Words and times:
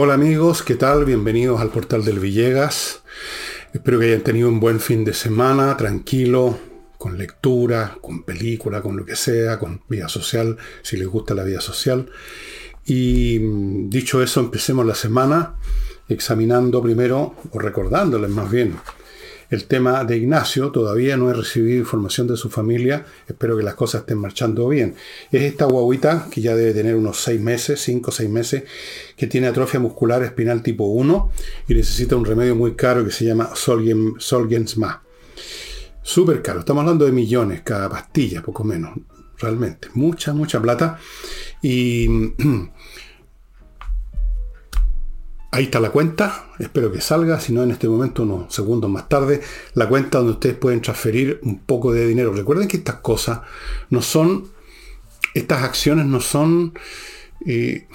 Hola 0.00 0.14
amigos, 0.14 0.62
¿qué 0.62 0.76
tal? 0.76 1.04
Bienvenidos 1.04 1.60
al 1.60 1.70
portal 1.70 2.04
del 2.04 2.20
Villegas. 2.20 3.02
Espero 3.72 3.98
que 3.98 4.06
hayan 4.06 4.20
tenido 4.20 4.48
un 4.48 4.60
buen 4.60 4.78
fin 4.78 5.04
de 5.04 5.12
semana, 5.12 5.76
tranquilo, 5.76 6.56
con 6.96 7.18
lectura, 7.18 7.98
con 8.00 8.22
película, 8.22 8.80
con 8.80 8.96
lo 8.96 9.04
que 9.04 9.16
sea, 9.16 9.58
con 9.58 9.82
vida 9.88 10.08
social, 10.08 10.56
si 10.82 10.98
les 10.98 11.08
gusta 11.08 11.34
la 11.34 11.42
vida 11.42 11.60
social. 11.60 12.08
Y 12.86 13.40
mm, 13.40 13.90
dicho 13.90 14.22
eso, 14.22 14.38
empecemos 14.38 14.86
la 14.86 14.94
semana 14.94 15.56
examinando 16.08 16.80
primero, 16.80 17.34
o 17.50 17.58
recordándoles 17.58 18.30
más 18.30 18.48
bien, 18.48 18.76
el 19.50 19.64
tema 19.64 20.04
de 20.04 20.16
Ignacio. 20.16 20.70
Todavía 20.70 21.16
no 21.16 21.30
he 21.30 21.34
recibido 21.34 21.78
información 21.78 22.26
de 22.26 22.36
su 22.36 22.50
familia. 22.50 23.06
Espero 23.26 23.56
que 23.56 23.62
las 23.62 23.74
cosas 23.74 24.02
estén 24.02 24.18
marchando 24.18 24.68
bien. 24.68 24.94
Es 25.32 25.42
esta 25.42 25.64
guaguita 25.64 26.28
que 26.30 26.40
ya 26.40 26.54
debe 26.54 26.74
tener 26.74 26.94
unos 26.94 27.20
6 27.22 27.40
meses, 27.40 27.80
5 27.80 28.10
o 28.10 28.12
6 28.12 28.30
meses, 28.30 28.64
que 29.16 29.26
tiene 29.26 29.46
atrofia 29.46 29.80
muscular 29.80 30.22
espinal 30.22 30.62
tipo 30.62 30.84
1 30.84 31.30
y 31.68 31.74
necesita 31.74 32.16
un 32.16 32.24
remedio 32.24 32.54
muy 32.54 32.74
caro 32.74 33.04
que 33.04 33.10
se 33.10 33.24
llama 33.24 33.50
Solgensma. 33.54 35.02
Súper 36.02 36.42
caro. 36.42 36.60
Estamos 36.60 36.82
hablando 36.82 37.04
de 37.04 37.12
millones 37.12 37.62
cada 37.62 37.88
pastilla, 37.88 38.42
poco 38.42 38.64
menos. 38.64 38.98
Realmente. 39.38 39.88
Mucha, 39.94 40.32
mucha 40.32 40.60
plata. 40.60 40.98
Y 41.62 42.08
Ahí 45.50 45.64
está 45.64 45.80
la 45.80 45.90
cuenta, 45.90 46.50
espero 46.58 46.92
que 46.92 47.00
salga, 47.00 47.40
si 47.40 47.54
no 47.54 47.62
en 47.62 47.70
este 47.70 47.88
momento, 47.88 48.22
unos 48.22 48.54
segundos 48.54 48.90
más 48.90 49.08
tarde, 49.08 49.40
la 49.72 49.88
cuenta 49.88 50.18
donde 50.18 50.34
ustedes 50.34 50.56
pueden 50.56 50.82
transferir 50.82 51.40
un 51.42 51.60
poco 51.60 51.92
de 51.92 52.06
dinero. 52.06 52.34
Recuerden 52.34 52.68
que 52.68 52.76
estas 52.76 52.96
cosas 52.96 53.40
no 53.88 54.02
son, 54.02 54.48
estas 55.32 55.62
acciones 55.62 56.04
no 56.04 56.20
son 56.20 56.74
eh, 57.46 57.88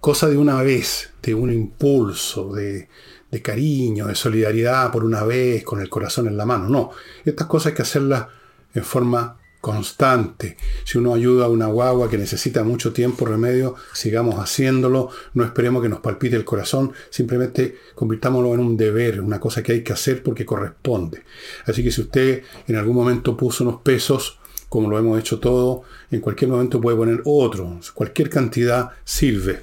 cosa 0.00 0.28
de 0.28 0.38
una 0.38 0.62
vez, 0.62 1.12
de 1.22 1.34
un 1.34 1.52
impulso, 1.52 2.54
de, 2.54 2.88
de 3.30 3.42
cariño, 3.42 4.06
de 4.06 4.14
solidaridad 4.14 4.90
por 4.90 5.04
una 5.04 5.24
vez, 5.24 5.62
con 5.62 5.80
el 5.80 5.90
corazón 5.90 6.26
en 6.26 6.38
la 6.38 6.46
mano. 6.46 6.70
No, 6.70 6.90
estas 7.26 7.46
cosas 7.48 7.68
hay 7.68 7.74
que 7.74 7.82
hacerlas 7.82 8.28
en 8.72 8.82
forma 8.82 9.36
constante. 9.64 10.58
Si 10.84 10.98
uno 10.98 11.14
ayuda 11.14 11.46
a 11.46 11.48
una 11.48 11.68
guagua 11.68 12.10
que 12.10 12.18
necesita 12.18 12.62
mucho 12.64 12.92
tiempo, 12.92 13.24
remedio, 13.24 13.76
sigamos 13.94 14.34
haciéndolo, 14.34 15.08
no 15.32 15.42
esperemos 15.42 15.82
que 15.82 15.88
nos 15.88 16.00
palpite 16.00 16.36
el 16.36 16.44
corazón, 16.44 16.92
simplemente 17.08 17.78
convirtámoslo 17.94 18.52
en 18.52 18.60
un 18.60 18.76
deber, 18.76 19.22
una 19.22 19.40
cosa 19.40 19.62
que 19.62 19.72
hay 19.72 19.82
que 19.82 19.94
hacer 19.94 20.22
porque 20.22 20.44
corresponde. 20.44 21.22
Así 21.64 21.82
que 21.82 21.90
si 21.90 22.02
usted 22.02 22.42
en 22.68 22.76
algún 22.76 22.94
momento 22.94 23.38
puso 23.38 23.64
unos 23.64 23.80
pesos, 23.80 24.38
como 24.68 24.90
lo 24.90 24.98
hemos 24.98 25.18
hecho 25.18 25.40
todo, 25.40 25.84
en 26.10 26.20
cualquier 26.20 26.50
momento 26.50 26.78
puede 26.78 26.98
poner 26.98 27.22
otro, 27.24 27.80
cualquier 27.94 28.28
cantidad 28.28 28.90
sirve. 29.02 29.62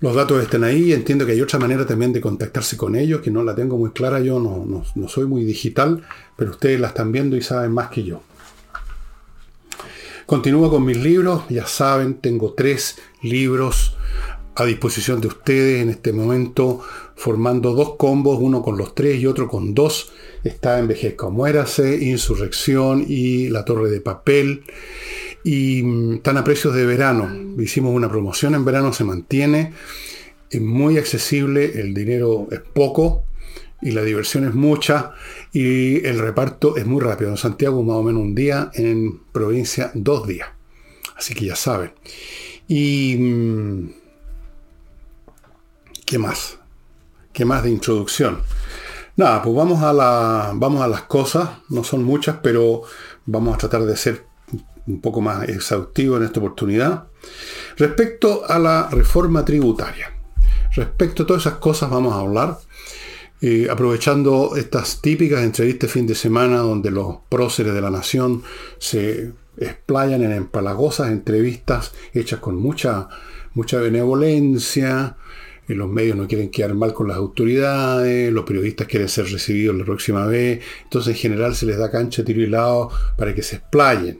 Los 0.00 0.16
datos 0.16 0.42
están 0.42 0.64
ahí, 0.64 0.92
entiendo 0.92 1.24
que 1.26 1.32
hay 1.32 1.40
otra 1.40 1.60
manera 1.60 1.86
también 1.86 2.12
de 2.12 2.20
contactarse 2.20 2.76
con 2.76 2.96
ellos, 2.96 3.20
que 3.20 3.30
no 3.30 3.44
la 3.44 3.54
tengo 3.54 3.76
muy 3.76 3.90
clara, 3.90 4.18
yo 4.18 4.40
no, 4.40 4.64
no, 4.66 4.84
no 4.96 5.08
soy 5.08 5.26
muy 5.26 5.44
digital, 5.44 6.02
pero 6.36 6.50
ustedes 6.50 6.80
la 6.80 6.88
están 6.88 7.12
viendo 7.12 7.36
y 7.36 7.42
saben 7.42 7.70
más 7.70 7.90
que 7.90 8.02
yo. 8.02 8.22
Continúo 10.30 10.70
con 10.70 10.84
mis 10.84 10.96
libros, 10.96 11.42
ya 11.48 11.66
saben, 11.66 12.20
tengo 12.20 12.52
tres 12.52 12.98
libros 13.20 13.96
a 14.54 14.64
disposición 14.64 15.20
de 15.20 15.26
ustedes 15.26 15.82
en 15.82 15.88
este 15.88 16.12
momento, 16.12 16.82
formando 17.16 17.74
dos 17.74 17.96
combos, 17.96 18.38
uno 18.40 18.62
con 18.62 18.78
los 18.78 18.94
tres 18.94 19.20
y 19.20 19.26
otro 19.26 19.48
con 19.48 19.74
dos. 19.74 20.12
Está 20.44 20.78
Envejezca 20.78 21.26
o 21.26 21.32
Muérase, 21.32 22.04
Insurrección 22.04 23.04
y 23.08 23.48
La 23.48 23.64
Torre 23.64 23.90
de 23.90 24.00
Papel. 24.00 24.62
Y 25.42 25.82
mm, 25.82 26.14
están 26.18 26.36
a 26.36 26.44
precios 26.44 26.76
de 26.76 26.86
verano. 26.86 27.28
Hicimos 27.60 27.92
una 27.92 28.08
promoción 28.08 28.54
en 28.54 28.64
verano, 28.64 28.92
se 28.92 29.02
mantiene. 29.02 29.72
Es 30.48 30.60
muy 30.60 30.96
accesible, 30.96 31.80
el 31.80 31.92
dinero 31.92 32.46
es 32.52 32.60
poco, 32.60 33.24
y 33.82 33.92
la 33.92 34.02
diversión 34.02 34.46
es 34.46 34.54
mucha 34.54 35.12
y 35.52 36.04
el 36.06 36.18
reparto 36.18 36.76
es 36.76 36.86
muy 36.86 37.00
rápido. 37.00 37.30
En 37.30 37.36
Santiago 37.36 37.82
más 37.82 37.96
o 37.96 38.02
menos 38.02 38.22
un 38.22 38.34
día, 38.34 38.70
en 38.74 39.20
provincia 39.32 39.90
dos 39.94 40.26
días. 40.26 40.48
Así 41.16 41.34
que 41.34 41.46
ya 41.46 41.56
saben. 41.56 41.92
Y... 42.68 43.16
Mm, 43.18 44.00
¿Qué 46.04 46.18
más? 46.18 46.58
¿Qué 47.32 47.44
más 47.44 47.62
de 47.62 47.70
introducción? 47.70 48.42
Nada, 49.16 49.42
pues 49.42 49.54
vamos 49.54 49.82
a, 49.84 49.92
la, 49.92 50.50
vamos 50.54 50.82
a 50.82 50.88
las 50.88 51.02
cosas. 51.02 51.48
No 51.68 51.84
son 51.84 52.02
muchas, 52.02 52.38
pero 52.42 52.82
vamos 53.26 53.54
a 53.54 53.58
tratar 53.58 53.82
de 53.82 53.96
ser 53.96 54.24
un 54.88 55.00
poco 55.00 55.20
más 55.20 55.48
exhaustivo 55.48 56.16
en 56.16 56.24
esta 56.24 56.40
oportunidad. 56.40 57.04
Respecto 57.76 58.42
a 58.48 58.58
la 58.58 58.88
reforma 58.90 59.44
tributaria. 59.44 60.12
Respecto 60.74 61.22
a 61.22 61.26
todas 61.26 61.46
esas 61.46 61.58
cosas 61.58 61.90
vamos 61.90 62.14
a 62.14 62.20
hablar 62.20 62.58
aprovechando 63.70 64.56
estas 64.56 65.00
típicas 65.00 65.42
entrevistas 65.42 65.90
fin 65.90 66.06
de 66.06 66.14
semana 66.14 66.58
donde 66.58 66.90
los 66.90 67.18
próceres 67.28 67.72
de 67.72 67.80
la 67.80 67.90
nación 67.90 68.42
se 68.78 69.32
explayan 69.56 70.22
en 70.22 70.32
empalagosas 70.32 71.10
entrevistas 71.10 71.92
hechas 72.12 72.40
con 72.40 72.56
mucha, 72.56 73.08
mucha 73.54 73.78
benevolencia, 73.78 75.16
y 75.70 75.74
los 75.74 75.88
medios 75.88 76.16
no 76.16 76.26
quieren 76.26 76.50
quedar 76.50 76.74
mal 76.74 76.92
con 76.92 77.08
las 77.08 77.16
autoridades, 77.16 78.32
los 78.32 78.44
periodistas 78.44 78.88
quieren 78.88 79.08
ser 79.08 79.26
recibidos 79.30 79.76
la 79.76 79.84
próxima 79.84 80.26
vez, 80.26 80.60
entonces 80.82 81.14
en 81.14 81.20
general 81.20 81.54
se 81.54 81.66
les 81.66 81.78
da 81.78 81.90
cancha, 81.90 82.24
tiro 82.24 82.40
y 82.40 82.48
lado 82.48 82.90
para 83.16 83.34
que 83.34 83.42
se 83.42 83.56
explayen. 83.56 84.18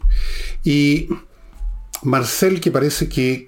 Y 0.62 1.08
Marcel, 2.04 2.60
que 2.60 2.70
parece 2.70 3.08
que 3.08 3.46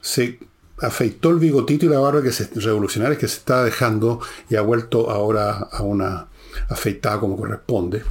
se 0.00 0.38
afeitó 0.78 1.30
el 1.30 1.38
bigotito 1.38 1.86
y 1.86 1.88
la 1.88 1.98
barba 1.98 2.22
que 2.22 2.32
se, 2.32 2.48
revolucionaria 2.54 3.18
que 3.18 3.28
se 3.28 3.38
está 3.38 3.64
dejando 3.64 4.20
y 4.50 4.56
ha 4.56 4.62
vuelto 4.62 5.10
ahora 5.10 5.68
a 5.70 5.82
una 5.82 6.28
afeitada 6.68 7.20
como 7.20 7.36
corresponde. 7.36 8.02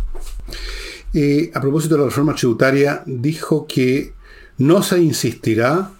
a 1.53 1.61
propósito 1.61 1.95
de 1.95 2.01
la 2.01 2.07
reforma 2.07 2.35
tributaria, 2.35 3.03
dijo 3.05 3.65
que 3.67 4.13
no 4.57 4.83
se 4.83 4.99
insistirá 4.99 5.91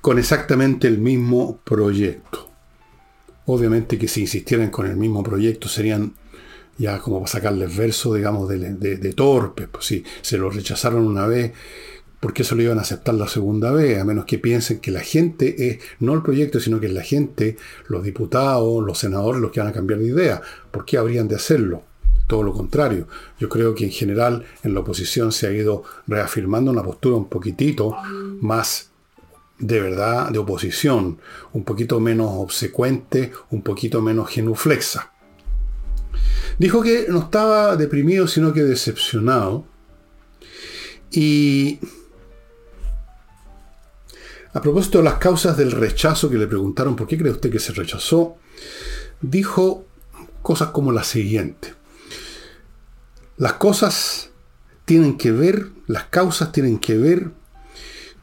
con 0.00 0.18
exactamente 0.18 0.88
el 0.88 0.98
mismo 0.98 1.58
proyecto. 1.64 2.48
Obviamente 3.46 3.98
que 3.98 4.08
si 4.08 4.22
insistieran 4.22 4.70
con 4.70 4.86
el 4.86 4.96
mismo 4.96 5.22
proyecto 5.22 5.68
serían 5.68 6.14
ya 6.78 6.98
como 6.98 7.20
para 7.20 7.30
sacarles 7.30 7.76
verso, 7.76 8.14
digamos, 8.14 8.48
de, 8.48 8.58
de, 8.74 9.12
torpes. 9.12 9.68
Pues 9.70 9.84
si 9.84 10.04
se 10.20 10.38
lo 10.38 10.50
rechazaron 10.50 11.06
una 11.06 11.26
vez, 11.26 11.52
¿por 12.22 12.32
qué 12.32 12.44
se 12.44 12.54
lo 12.54 12.62
iban 12.62 12.78
a 12.78 12.82
aceptar 12.82 13.16
la 13.16 13.26
segunda 13.26 13.72
vez? 13.72 13.98
A 13.98 14.04
menos 14.04 14.26
que 14.26 14.38
piensen 14.38 14.78
que 14.78 14.92
la 14.92 15.00
gente 15.00 15.68
es, 15.68 15.78
no 15.98 16.14
el 16.14 16.22
proyecto, 16.22 16.60
sino 16.60 16.78
que 16.78 16.86
es 16.86 16.92
la 16.92 17.02
gente, 17.02 17.56
los 17.88 18.04
diputados, 18.04 18.80
los 18.84 18.96
senadores 18.96 19.42
los 19.42 19.50
que 19.50 19.58
van 19.58 19.70
a 19.70 19.72
cambiar 19.72 19.98
de 19.98 20.06
idea. 20.06 20.40
¿Por 20.70 20.84
qué 20.84 20.98
habrían 20.98 21.26
de 21.26 21.34
hacerlo? 21.34 21.82
Todo 22.28 22.44
lo 22.44 22.52
contrario. 22.52 23.08
Yo 23.40 23.48
creo 23.48 23.74
que 23.74 23.86
en 23.86 23.90
general 23.90 24.44
en 24.62 24.72
la 24.72 24.80
oposición 24.80 25.32
se 25.32 25.48
ha 25.48 25.50
ido 25.50 25.82
reafirmando 26.06 26.70
una 26.70 26.84
postura 26.84 27.16
un 27.16 27.28
poquitito 27.28 27.96
más 28.40 28.92
de 29.58 29.80
verdad 29.80 30.30
de 30.30 30.38
oposición, 30.38 31.18
un 31.52 31.64
poquito 31.64 31.98
menos 31.98 32.30
obsecuente, 32.34 33.32
un 33.50 33.62
poquito 33.62 34.00
menos 34.00 34.30
genuflexa. 34.30 35.12
Dijo 36.56 36.82
que 36.82 37.06
no 37.08 37.18
estaba 37.18 37.74
deprimido, 37.74 38.28
sino 38.28 38.52
que 38.52 38.62
decepcionado. 38.62 39.64
Y 41.10 41.80
a 44.52 44.60
propósito 44.60 44.98
de 44.98 45.04
las 45.04 45.14
causas 45.14 45.56
del 45.56 45.72
rechazo 45.72 46.28
que 46.28 46.36
le 46.36 46.46
preguntaron 46.46 46.94
por 46.94 47.06
qué 47.06 47.16
cree 47.16 47.32
usted 47.32 47.50
que 47.50 47.58
se 47.58 47.72
rechazó, 47.72 48.36
dijo 49.20 49.86
cosas 50.42 50.70
como 50.70 50.92
la 50.92 51.04
siguiente. 51.04 51.74
Las 53.38 53.54
cosas 53.54 54.30
tienen 54.84 55.16
que 55.16 55.32
ver, 55.32 55.70
las 55.86 56.04
causas 56.04 56.52
tienen 56.52 56.78
que 56.78 56.98
ver 56.98 57.30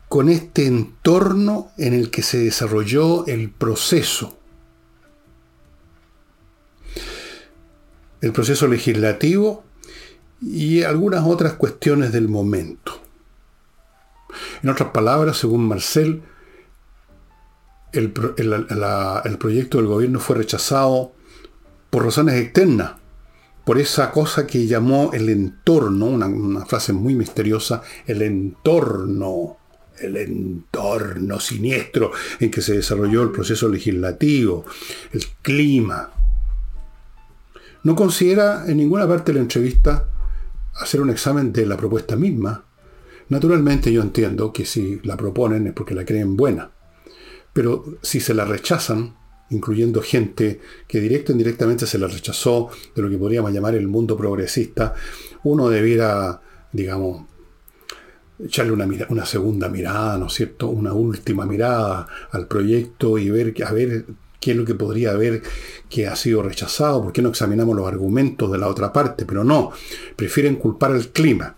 con 0.08 0.30
este 0.30 0.66
entorno 0.66 1.72
en 1.78 1.94
el 1.94 2.12
que 2.12 2.22
se 2.22 2.40
desarrolló 2.40 3.26
el 3.26 3.50
proceso. 3.50 4.38
El 8.22 8.34
proceso 8.34 8.68
legislativo 8.68 9.64
y 10.42 10.84
algunas 10.84 11.26
otras 11.26 11.54
cuestiones 11.54 12.12
del 12.12 12.28
momento. 12.28 13.09
En 14.62 14.70
otras 14.70 14.90
palabras, 14.90 15.38
según 15.38 15.68
Marcel, 15.68 16.24
el, 17.92 18.12
proyecto 18.12 19.78
del 19.78 19.88
gobierno 19.88 20.20
fue 20.20 20.38
rechazado 20.38 21.14
por 21.90 22.06
razones 22.06 22.36
externas, 22.36 22.94
por 23.66 23.80
esa 23.80 24.12
cosa 24.12 24.48
que 24.48 24.68
llamó 24.68 25.12
el 25.14 25.30
entorno, 25.30 26.06
una, 26.06 26.28
una 26.28 26.66
frase 26.66 26.94
muy 26.94 27.16
misteriosa, 27.16 27.82
el 28.06 28.22
entorno, 28.22 29.58
el 30.00 30.18
entorno 30.18 31.40
siniestro 31.40 32.12
en 32.40 32.52
que 32.52 32.62
se 32.62 32.74
desarrolló 32.74 33.24
el 33.24 33.32
proceso 33.32 33.68
legislativo, 33.68 34.66
el 35.12 35.26
clima. 35.42 36.12
No 37.84 37.96
considera 37.96 38.66
en 38.68 38.78
ninguna 38.78 39.08
parte 39.08 39.32
de 39.32 39.40
la 39.40 39.44
entrevista 39.44 40.10
hacer 40.76 41.02
un 41.02 41.10
examen 41.10 41.52
de 41.52 41.66
la 41.66 41.78
propuesta 41.78 42.16
misma, 42.16 42.66
Naturalmente 43.30 43.92
yo 43.94 44.02
entiendo 44.02 44.52
que 44.52 44.66
si 44.66 45.00
la 45.04 45.16
proponen 45.16 45.68
es 45.68 45.74
porque 45.74 45.96
la 45.96 46.06
creen 46.06 46.36
buena, 46.36 46.72
pero 47.54 48.00
si 48.02 48.20
se 48.20 48.34
la 48.34 48.46
rechazan, 48.46 49.16
incluyendo 49.52 50.02
gente 50.02 50.60
que 50.88 51.00
directo 51.00 51.32
e 51.32 51.34
indirectamente 51.34 51.86
se 51.86 51.98
la 51.98 52.08
rechazó 52.08 52.70
de 52.96 53.02
lo 53.02 53.10
que 53.10 53.18
podríamos 53.18 53.52
llamar 53.52 53.76
el 53.76 53.88
mundo 53.88 54.18
progresista, 54.18 54.94
uno 55.44 55.70
debiera, 55.70 56.42
digamos, 56.72 57.26
echarle 58.44 58.72
una, 58.72 58.88
una 59.10 59.26
segunda 59.26 59.70
mirada, 59.70 60.18
¿no 60.18 60.28
es 60.28 60.34
cierto? 60.34 60.70
Una 60.70 60.94
última 60.94 61.46
mirada 61.46 62.08
al 62.32 62.48
proyecto 62.48 63.18
y 63.18 63.30
ver, 63.30 63.54
a 63.66 63.72
ver 63.72 64.06
qué 64.40 64.52
es 64.52 64.58
lo 64.58 64.66
que 64.66 64.76
podría 64.76 65.12
haber 65.12 65.42
que 65.90 66.08
ha 66.08 66.16
sido 66.16 66.42
rechazado, 66.42 67.04
por 67.04 67.14
qué 67.14 67.22
no 67.22 67.30
examinamos 67.30 67.76
los 67.76 67.88
argumentos 67.88 68.52
de 68.52 68.58
la 68.58 68.68
otra 68.68 68.94
parte, 68.94 69.26
pero 69.26 69.44
no, 69.44 69.72
prefieren 70.16 70.56
culpar 70.56 70.92
al 70.92 71.10
clima. 71.10 71.56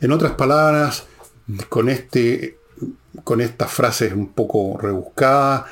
En 0.00 0.12
otras 0.12 0.32
palabras, 0.32 1.06
con, 1.68 1.88
este, 1.88 2.58
con 3.24 3.40
estas 3.40 3.70
frases 3.70 4.12
un 4.12 4.32
poco 4.32 4.78
rebuscadas, 4.80 5.64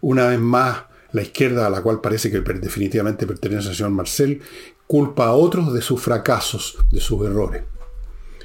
una 0.00 0.26
vez 0.28 0.40
más, 0.40 0.84
la 1.12 1.22
izquierda, 1.22 1.66
a 1.66 1.70
la 1.70 1.82
cual 1.82 2.00
parece 2.00 2.30
que 2.30 2.40
definitivamente 2.40 3.26
pertenece 3.26 3.68
al 3.68 3.74
señor 3.74 3.90
Marcel, 3.90 4.40
culpa 4.86 5.26
a 5.26 5.32
otros 5.32 5.72
de 5.72 5.82
sus 5.82 6.00
fracasos, 6.00 6.78
de 6.90 7.00
sus 7.00 7.26
errores 7.26 7.62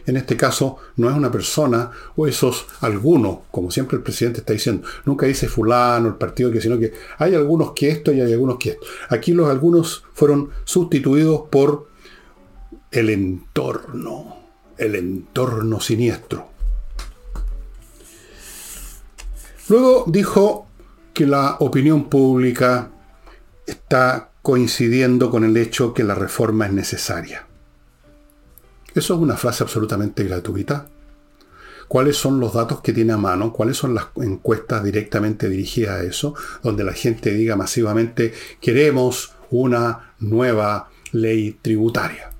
en 0.05 0.17
este 0.17 0.37
caso 0.37 0.77
no 0.97 1.09
es 1.09 1.15
una 1.15 1.31
persona 1.31 1.91
o 2.15 2.27
esos 2.27 2.67
algunos, 2.81 3.39
como 3.51 3.71
siempre 3.71 3.97
el 3.97 4.03
presidente 4.03 4.39
está 4.39 4.53
diciendo. 4.53 4.87
Nunca 5.05 5.25
dice 5.25 5.47
fulano, 5.47 6.07
el 6.07 6.15
partido 6.15 6.51
que, 6.51 6.61
sino 6.61 6.77
que 6.77 6.93
hay 7.17 7.35
algunos 7.35 7.71
que 7.71 7.89
esto 7.89 8.11
y 8.13 8.21
hay 8.21 8.33
algunos 8.33 8.57
que 8.57 8.71
esto. 8.71 8.85
Aquí 9.09 9.33
los 9.33 9.49
algunos 9.49 10.03
fueron 10.13 10.49
sustituidos 10.63 11.43
por 11.49 11.87
el 12.91 13.09
entorno, 13.09 14.44
el 14.77 14.95
entorno 14.95 15.79
siniestro. 15.79 16.49
Luego 19.67 20.05
dijo 20.07 20.67
que 21.13 21.25
la 21.25 21.57
opinión 21.59 22.09
pública 22.09 22.91
está 23.65 24.29
coincidiendo 24.41 25.31
con 25.31 25.43
el 25.43 25.57
hecho 25.57 25.93
que 25.93 26.03
la 26.03 26.13
reforma 26.13 26.67
es 26.67 26.73
necesaria. 26.73 27.47
Eso 28.93 29.15
es 29.15 29.19
una 29.19 29.37
frase 29.37 29.63
absolutamente 29.63 30.23
gratuita. 30.23 30.87
¿Cuáles 31.87 32.17
son 32.17 32.39
los 32.39 32.53
datos 32.53 32.81
que 32.81 32.93
tiene 32.93 33.13
a 33.13 33.17
mano? 33.17 33.53
¿Cuáles 33.53 33.77
son 33.77 33.93
las 33.93 34.07
encuestas 34.17 34.83
directamente 34.83 35.49
dirigidas 35.49 35.99
a 35.99 36.03
eso? 36.03 36.35
Donde 36.63 36.83
la 36.83 36.93
gente 36.93 37.31
diga 37.31 37.55
masivamente, 37.55 38.33
queremos 38.61 39.33
una 39.49 40.13
nueva 40.19 40.89
ley 41.11 41.57
tributaria. 41.61 42.34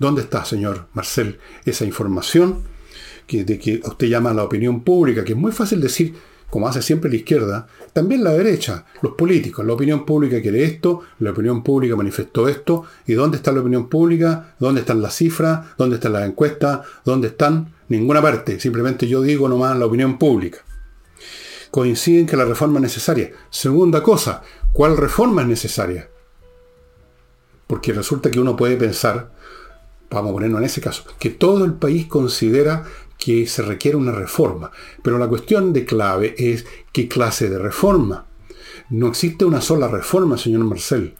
¿Dónde 0.00 0.22
está, 0.22 0.46
señor 0.46 0.86
Marcel, 0.94 1.38
esa 1.66 1.84
información 1.84 2.62
que, 3.26 3.44
de 3.44 3.58
que 3.58 3.82
usted 3.84 4.08
llama 4.08 4.30
a 4.30 4.34
la 4.34 4.44
opinión 4.44 4.82
pública? 4.82 5.24
Que 5.24 5.32
es 5.32 5.38
muy 5.38 5.52
fácil 5.52 5.78
decir, 5.82 6.14
como 6.48 6.66
hace 6.66 6.80
siempre 6.80 7.10
la 7.10 7.16
izquierda, 7.16 7.68
también 7.92 8.24
la 8.24 8.32
derecha, 8.32 8.86
los 9.02 9.12
políticos. 9.12 9.62
La 9.66 9.74
opinión 9.74 10.06
pública 10.06 10.40
quiere 10.40 10.64
esto, 10.64 11.02
la 11.18 11.32
opinión 11.32 11.62
pública 11.62 11.96
manifestó 11.96 12.48
esto. 12.48 12.84
¿Y 13.06 13.12
dónde 13.12 13.36
está 13.36 13.52
la 13.52 13.60
opinión 13.60 13.90
pública? 13.90 14.54
¿Dónde 14.58 14.80
están 14.80 15.02
las 15.02 15.14
cifras? 15.14 15.76
¿Dónde 15.76 15.96
están 15.96 16.14
las 16.14 16.26
encuestas? 16.26 16.80
¿Dónde 17.04 17.28
están? 17.28 17.74
Ninguna 17.88 18.22
parte. 18.22 18.58
Simplemente 18.58 19.06
yo 19.06 19.20
digo 19.20 19.50
nomás 19.50 19.78
la 19.78 19.84
opinión 19.84 20.18
pública. 20.18 20.60
Coinciden 21.70 22.26
que 22.26 22.38
la 22.38 22.46
reforma 22.46 22.78
es 22.78 22.84
necesaria. 22.84 23.32
Segunda 23.50 24.02
cosa, 24.02 24.42
¿cuál 24.72 24.96
reforma 24.96 25.42
es 25.42 25.48
necesaria? 25.48 26.08
Porque 27.66 27.92
resulta 27.92 28.30
que 28.30 28.40
uno 28.40 28.56
puede 28.56 28.78
pensar, 28.78 29.30
vamos 30.10 30.30
a 30.30 30.34
ponernos 30.34 30.58
en 30.60 30.66
ese 30.66 30.80
caso, 30.80 31.04
que 31.18 31.30
todo 31.30 31.64
el 31.64 31.74
país 31.74 32.06
considera 32.06 32.84
que 33.20 33.46
se 33.46 33.62
requiere 33.62 33.96
una 33.96 34.12
reforma. 34.12 34.70
Pero 35.02 35.18
la 35.18 35.28
cuestión 35.28 35.72
de 35.72 35.84
clave 35.84 36.34
es 36.38 36.66
qué 36.92 37.06
clase 37.06 37.48
de 37.48 37.58
reforma. 37.58 38.26
No 38.88 39.08
existe 39.08 39.44
una 39.44 39.60
sola 39.60 39.86
reforma, 39.86 40.36
señor 40.36 40.64
Marcel. 40.64 41.14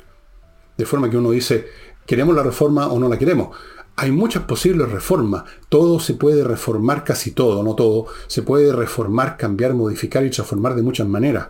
De 0.76 0.86
forma 0.86 1.10
que 1.10 1.18
uno 1.18 1.30
dice, 1.30 1.66
¿queremos 2.06 2.34
la 2.34 2.42
reforma 2.42 2.88
o 2.88 2.98
no 2.98 3.08
la 3.08 3.18
queremos? 3.18 3.56
Hay 3.96 4.10
muchas 4.10 4.44
posibles 4.44 4.90
reformas. 4.90 5.44
Todo 5.68 6.00
se 6.00 6.14
puede 6.14 6.42
reformar, 6.42 7.04
casi 7.04 7.32
todo, 7.32 7.62
no 7.62 7.74
todo. 7.74 8.06
Se 8.28 8.42
puede 8.42 8.72
reformar, 8.72 9.36
cambiar, 9.36 9.74
modificar 9.74 10.24
y 10.24 10.30
transformar 10.30 10.74
de 10.74 10.82
muchas 10.82 11.06
maneras. 11.06 11.48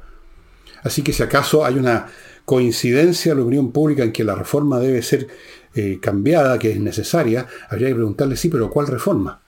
Así 0.82 1.02
que 1.02 1.12
si 1.12 1.22
acaso 1.22 1.64
hay 1.64 1.76
una 1.76 2.08
coincidencia 2.44 3.30
en 3.32 3.38
la 3.38 3.44
opinión 3.44 3.70
pública 3.70 4.02
en 4.02 4.12
que 4.12 4.24
la 4.24 4.34
reforma 4.34 4.80
debe 4.80 5.02
ser 5.02 5.28
eh, 5.74 5.98
cambiada, 6.00 6.58
que 6.58 6.72
es 6.72 6.80
necesaria, 6.80 7.46
habría 7.68 7.88
que 7.88 7.94
preguntarle, 7.94 8.36
sí, 8.36 8.48
pero 8.48 8.70
¿cuál 8.70 8.86
reforma? 8.86 9.40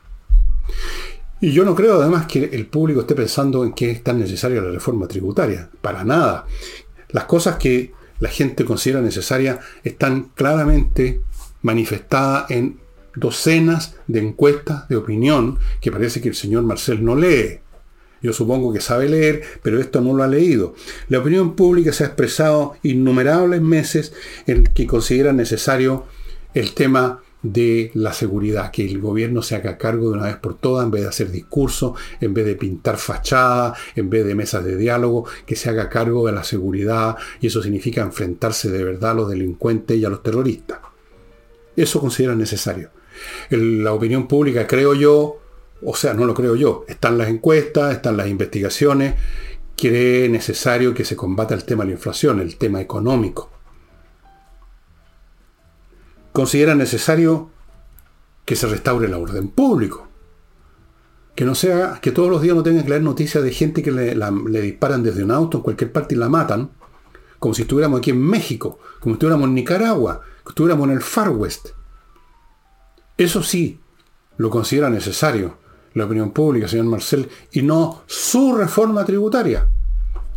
Y 1.41 1.51
yo 1.51 1.65
no 1.65 1.75
creo 1.75 2.01
además 2.01 2.27
que 2.27 2.45
el 2.53 2.67
público 2.67 3.01
esté 3.01 3.17
pensando 3.17 3.65
en 3.65 3.73
que 3.73 3.91
es 3.91 4.05
tan 4.05 4.21
necesaria 4.21 4.61
la 4.61 4.71
reforma 4.71 5.09
tributaria. 5.09 5.69
Para 5.81 6.05
nada. 6.05 6.47
Las 7.09 7.25
cosas 7.25 7.57
que 7.57 7.93
la 8.21 8.29
gente 8.29 8.65
considera 8.65 9.01
necesarias 9.01 9.59
están 9.83 10.31
claramente 10.37 11.21
manifestadas 11.63 12.49
en 12.53 12.79
docenas 13.17 13.97
de 14.07 14.21
encuestas 14.21 14.89
de 14.89 14.95
opinión 14.95 15.59
que 15.81 15.91
parece 15.91 16.21
que 16.21 16.29
el 16.29 16.37
señor 16.37 16.63
Marcel 16.63 17.05
no 17.05 17.17
lee. 17.17 17.62
Yo 18.23 18.33
supongo 18.33 18.73
que 18.73 18.81
sabe 18.81 19.09
leer, 19.09 19.43
pero 19.63 19.81
esto 19.81 20.01
no 20.01 20.15
lo 20.15 20.23
ha 20.23 20.29
leído. 20.29 20.75
La 21.09 21.19
opinión 21.19 21.57
pública 21.57 21.93
se 21.93 22.05
ha 22.05 22.07
expresado 22.07 22.75
innumerables 22.83 23.61
meses 23.61 24.13
en 24.47 24.65
que 24.65 24.87
considera 24.87 25.33
necesario 25.33 26.05
el 26.55 26.75
tema 26.75 27.23
de 27.43 27.91
la 27.95 28.13
seguridad, 28.13 28.71
que 28.71 28.85
el 28.85 29.01
gobierno 29.01 29.43
se 29.43 29.57
haga 29.57 29.77
cargo 29.77 30.11
de 30.11 30.19
una 30.19 30.27
vez 30.27 30.37
por 30.37 30.57
todas, 30.57 30.85
en 30.85 30.93
vez 30.93 31.03
de 31.03 31.09
hacer 31.09 31.31
discursos, 31.31 31.99
en 32.21 32.35
vez 32.35 32.47
de 32.47 32.55
pintar 32.55 32.97
fachadas, 32.99 33.79
en 33.97 34.09
vez 34.09 34.25
de 34.25 34.35
mesas 34.35 34.65
de 34.65 34.77
diálogo, 34.77 35.27
que 35.45 35.57
se 35.57 35.69
haga 35.69 35.89
cargo 35.89 36.27
de 36.27 36.33
la 36.33 36.45
seguridad, 36.45 37.17
y 37.41 37.49
eso 37.49 37.63
significa 37.63 38.03
enfrentarse 38.03 38.71
de 38.71 38.85
verdad 38.85 39.11
a 39.11 39.15
los 39.15 39.29
delincuentes 39.29 39.97
y 39.99 40.05
a 40.05 40.09
los 40.09 40.23
terroristas. 40.23 40.79
Eso 41.75 42.01
considera 42.01 42.35
necesario. 42.35 42.91
la 43.51 43.93
opinión 43.93 44.29
pública, 44.29 44.67
creo 44.67 44.95
yo, 44.95 45.42
o 45.85 45.95
sea, 45.97 46.15
no 46.15 46.25
lo 46.25 46.35
creo 46.35 46.57
yo, 46.57 46.85
están 46.89 47.19
las 47.19 47.29
encuestas, 47.29 47.95
están 47.95 48.17
las 48.17 48.29
investigaciones, 48.29 49.15
cree 49.77 50.29
necesario 50.29 50.95
que 50.95 51.05
se 51.05 51.17
combata 51.17 51.55
el 51.55 51.65
tema 51.65 51.85
de 51.85 51.91
la 51.91 51.97
inflación, 51.97 52.41
el 52.41 52.57
tema 52.57 52.81
económico 52.81 53.53
considera 56.33 56.75
necesario 56.75 57.51
que 58.45 58.57
se 58.57 58.67
restaure 58.67 59.07
el 59.07 59.15
orden 59.15 59.49
público. 59.49 60.09
Que 61.35 61.45
no 61.45 61.55
sea, 61.55 61.99
que 62.03 62.11
todos 62.11 62.31
los 62.31 62.43
días 62.43 62.57
no 62.57 62.63
tengan 62.63 62.83
que 62.83 62.91
leer 62.91 63.03
noticias 63.03 63.43
de 63.43 63.53
gente 63.53 63.83
que 63.83 63.93
le, 63.93 64.61
disparan 64.61 65.03
desde 65.03 65.25
un 65.25 65.31
auto 65.31 65.59
en 65.59 65.63
cualquier 65.63 65.93
parte 65.93 66.15
y 66.15 66.19
la 66.19 66.29
matan, 66.29 66.71
como 67.39 67.55
si 67.55 67.63
estuviéramos 67.63 67.99
aquí 67.99 68.11
en 68.11 68.21
México, 68.21 68.79
como 69.01 69.15
si 69.15 69.17
estuviéramos 69.17 69.49
en 69.49 69.55
Nicaragua, 69.55 70.21
que 70.43 70.51
estuviéramos 70.51 70.89
en 70.89 70.95
el 70.95 71.01
Far 71.01 71.31
West. 71.31 71.71
Eso 73.17 73.43
sí, 73.43 73.81
lo 74.37 74.51
considera 74.51 74.91
necesario 74.91 75.59
la 75.95 76.05
opinión 76.05 76.31
pública, 76.31 76.69
señor 76.69 76.87
Marcel, 76.87 77.29
y 77.53 77.63
no 77.63 78.03
su 78.07 78.55
reforma 78.55 79.05
tributaria, 79.05 79.67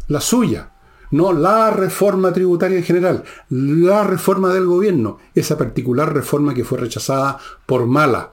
la 0.07 0.21
suya. 0.21 0.71
No 1.11 1.31
la 1.31 1.69
reforma 1.69 2.33
tributaria 2.33 2.77
en 2.77 2.83
general, 2.83 3.23
la 3.49 4.03
reforma 4.03 4.51
del 4.53 4.65
gobierno, 4.65 5.19
esa 5.35 5.57
particular 5.57 6.13
reforma 6.13 6.53
que 6.53 6.65
fue 6.65 6.79
rechazada 6.79 7.37
por 7.65 7.85
mala, 7.85 8.31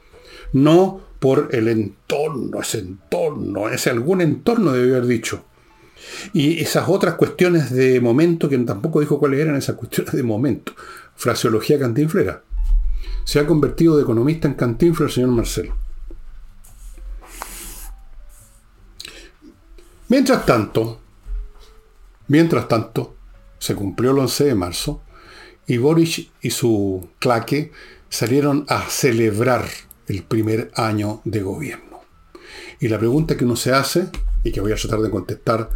no 0.54 1.00
por 1.20 1.50
el 1.52 1.68
entorno, 1.68 2.60
ese 2.60 2.80
entorno, 2.80 3.68
ese 3.68 3.90
algún 3.90 4.22
entorno 4.22 4.72
debe 4.72 4.96
haber 4.96 5.06
dicho. 5.06 5.44
Y 6.32 6.60
esas 6.60 6.88
otras 6.88 7.14
cuestiones 7.14 7.70
de 7.70 8.00
momento, 8.00 8.48
que 8.48 8.58
tampoco 8.58 9.00
dijo 9.00 9.20
cuáles 9.20 9.40
eran 9.40 9.54
esas 9.54 9.76
cuestiones 9.76 10.12
de 10.14 10.22
momento. 10.22 10.72
Fraseología 11.14 11.78
cantinflera. 11.78 12.42
Se 13.24 13.38
ha 13.38 13.46
convertido 13.46 13.96
de 13.96 14.02
economista 14.02 14.48
en 14.48 14.54
cantinflera 14.54 15.12
señor 15.12 15.30
Marcelo. 15.30 15.76
Mientras 20.12 20.44
tanto, 20.44 21.00
Mientras 22.28 22.68
tanto, 22.68 23.16
se 23.58 23.74
cumplió 23.74 24.10
el 24.10 24.18
11 24.18 24.44
de 24.44 24.54
marzo 24.54 25.02
y 25.66 25.78
Boris 25.78 26.28
y 26.42 26.50
su 26.50 27.08
claque 27.18 27.72
salieron 28.10 28.66
a 28.68 28.82
celebrar 28.90 29.64
el 30.08 30.22
primer 30.22 30.70
año 30.74 31.22
de 31.24 31.40
gobierno. 31.40 32.02
Y 32.78 32.88
la 32.88 32.98
pregunta 32.98 33.38
que 33.38 33.46
uno 33.46 33.56
se 33.56 33.72
hace, 33.72 34.10
y 34.44 34.52
que 34.52 34.60
voy 34.60 34.72
a 34.72 34.76
tratar 34.76 35.00
de 35.00 35.08
contestar 35.08 35.70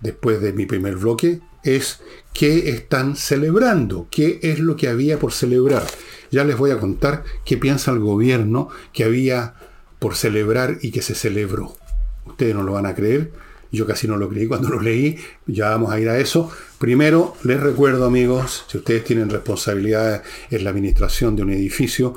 después 0.00 0.40
de 0.40 0.52
mi 0.52 0.64
primer 0.64 0.94
bloque, 0.94 1.40
es 1.64 2.02
¿qué 2.32 2.70
están 2.70 3.16
celebrando? 3.16 4.06
¿Qué 4.12 4.38
es 4.44 4.60
lo 4.60 4.76
que 4.76 4.90
había 4.90 5.18
por 5.18 5.32
celebrar? 5.32 5.82
Ya 6.30 6.44
les 6.44 6.56
voy 6.56 6.70
a 6.70 6.78
contar 6.78 7.24
qué 7.44 7.56
piensa 7.56 7.90
el 7.90 7.98
gobierno 7.98 8.68
que 8.92 9.02
había 9.02 9.54
por 9.98 10.14
celebrar 10.14 10.78
y 10.82 10.92
que 10.92 11.02
se 11.02 11.16
celebró. 11.16 11.76
Ustedes 12.26 12.54
no 12.54 12.62
lo 12.62 12.74
van 12.74 12.86
a 12.86 12.94
creer, 12.94 13.32
yo 13.72 13.86
casi 13.86 14.06
no 14.06 14.16
lo 14.16 14.28
creí 14.28 14.46
cuando 14.46 14.68
lo 14.68 14.80
leí, 14.80 15.16
ya 15.46 15.70
vamos 15.70 15.92
a 15.92 15.98
ir 15.98 16.08
a 16.08 16.18
eso. 16.18 16.50
Primero, 16.78 17.34
les 17.42 17.60
recuerdo 17.60 18.04
amigos, 18.04 18.64
si 18.68 18.78
ustedes 18.78 19.04
tienen 19.04 19.30
responsabilidades 19.30 20.22
en 20.50 20.64
la 20.64 20.70
administración 20.70 21.36
de 21.36 21.42
un 21.42 21.50
edificio, 21.50 22.14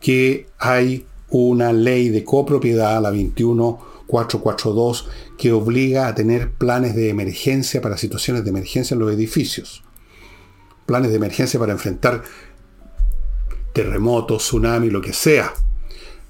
que 0.00 0.48
hay 0.58 1.06
una 1.30 1.72
ley 1.72 2.08
de 2.08 2.24
copropiedad, 2.24 3.00
la 3.00 3.10
21 3.10 3.96
442 4.06 5.08
que 5.36 5.52
obliga 5.52 6.08
a 6.08 6.14
tener 6.14 6.52
planes 6.52 6.94
de 6.94 7.08
emergencia 7.08 7.80
para 7.80 7.96
situaciones 7.96 8.44
de 8.44 8.50
emergencia 8.50 8.94
en 8.94 9.00
los 9.00 9.12
edificios. 9.12 9.82
Planes 10.86 11.10
de 11.10 11.16
emergencia 11.16 11.58
para 11.58 11.72
enfrentar 11.72 12.22
terremotos, 13.72 14.44
tsunami, 14.44 14.90
lo 14.90 15.00
que 15.00 15.12
sea. 15.12 15.52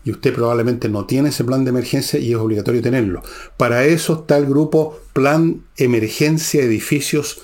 Y 0.06 0.12
usted 0.12 0.32
probablemente 0.32 0.88
no 0.88 1.04
tiene 1.04 1.30
ese 1.30 1.42
plan 1.42 1.64
de 1.64 1.70
emergencia 1.70 2.20
y 2.20 2.30
es 2.30 2.38
obligatorio 2.38 2.80
tenerlo. 2.80 3.22
Para 3.56 3.84
eso 3.84 4.20
está 4.20 4.38
el 4.38 4.46
grupo 4.46 5.00
Plan 5.12 5.64
Emergencia 5.76 6.62
Edificios 6.62 7.42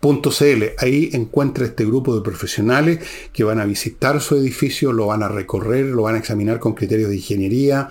.cl. 0.00 0.64
Ahí 0.78 1.10
encuentra 1.12 1.64
este 1.64 1.84
grupo 1.84 2.14
de 2.14 2.22
profesionales 2.22 3.00
que 3.32 3.42
van 3.44 3.60
a 3.60 3.64
visitar 3.64 4.20
su 4.20 4.36
edificio, 4.36 4.92
lo 4.92 5.06
van 5.06 5.24
a 5.24 5.28
recorrer, 5.28 5.86
lo 5.86 6.02
van 6.02 6.14
a 6.14 6.18
examinar 6.18 6.60
con 6.60 6.74
criterios 6.74 7.10
de 7.10 7.16
ingeniería, 7.16 7.88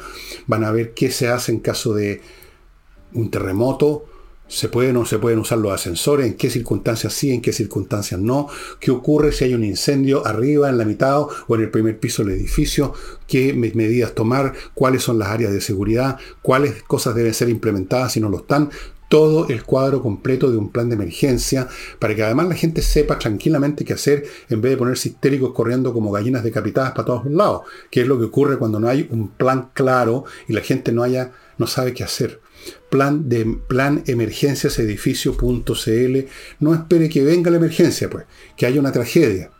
van 0.47 0.63
a 0.63 0.71
ver 0.71 0.93
qué 0.93 1.11
se 1.11 1.27
hace 1.27 1.51
en 1.51 1.59
caso 1.59 1.93
de 1.93 2.21
un 3.13 3.29
terremoto, 3.29 4.05
se 4.51 4.67
pueden 4.67 4.97
o 4.97 4.99
no 4.99 5.05
se 5.05 5.17
pueden 5.17 5.39
usar 5.39 5.57
los 5.59 5.71
ascensores, 5.71 6.27
en 6.27 6.33
qué 6.35 6.49
circunstancias 6.49 7.13
sí, 7.13 7.31
en 7.31 7.41
qué 7.41 7.53
circunstancias 7.53 8.19
no, 8.19 8.47
qué 8.79 8.91
ocurre 8.91 9.31
si 9.31 9.45
hay 9.45 9.53
un 9.53 9.63
incendio 9.63 10.27
arriba, 10.27 10.69
en 10.69 10.77
la 10.77 10.85
mitad 10.85 11.21
o 11.21 11.55
en 11.55 11.61
el 11.61 11.71
primer 11.71 11.99
piso 11.99 12.23
del 12.23 12.33
edificio, 12.33 12.93
qué 13.27 13.53
medidas 13.53 14.13
tomar, 14.13 14.53
cuáles 14.73 15.03
son 15.03 15.17
las 15.17 15.29
áreas 15.29 15.53
de 15.53 15.61
seguridad, 15.61 16.17
cuáles 16.41 16.83
cosas 16.83 17.15
deben 17.15 17.33
ser 17.33 17.47
implementadas 17.49 18.11
si 18.11 18.19
no 18.19 18.29
lo 18.29 18.39
están 18.39 18.69
todo 19.07 19.49
el 19.49 19.63
cuadro 19.63 20.01
completo 20.01 20.49
de 20.51 20.57
un 20.57 20.69
plan 20.69 20.87
de 20.87 20.95
emergencia, 20.95 21.67
para 21.99 22.15
que 22.15 22.23
además 22.23 22.47
la 22.47 22.55
gente 22.55 22.81
sepa 22.81 23.19
tranquilamente 23.19 23.83
qué 23.83 23.93
hacer 23.93 24.25
en 24.49 24.61
vez 24.61 24.71
de 24.71 24.77
ponerse 24.77 25.09
histéricos 25.09 25.53
corriendo 25.53 25.93
como 25.93 26.11
gallinas 26.11 26.45
decapitadas 26.45 26.91
para 26.91 27.05
todos 27.05 27.25
lados, 27.25 27.63
que 27.89 28.01
es 28.01 28.07
lo 28.07 28.17
que 28.17 28.25
ocurre 28.25 28.57
cuando 28.57 28.79
no 28.79 28.87
hay 28.87 29.09
un 29.11 29.27
plan 29.29 29.69
claro 29.73 30.23
y 30.47 30.53
la 30.53 30.61
gente 30.61 30.93
no 30.93 31.03
haya, 31.03 31.33
no 31.57 31.67
sabe 31.67 31.93
qué 31.93 32.05
hacer. 32.05 32.39
Plan 32.89 33.29
de 33.29 33.45
plan 33.67 34.03
emergencias 34.07 34.79
edificio.cl. 34.79 36.17
No 36.59 36.73
espere 36.73 37.09
que 37.09 37.23
venga 37.23 37.51
la 37.51 37.57
emergencia, 37.57 38.09
pues, 38.09 38.25
que 38.57 38.65
haya 38.65 38.79
una 38.79 38.91
tragedia. 38.91 39.51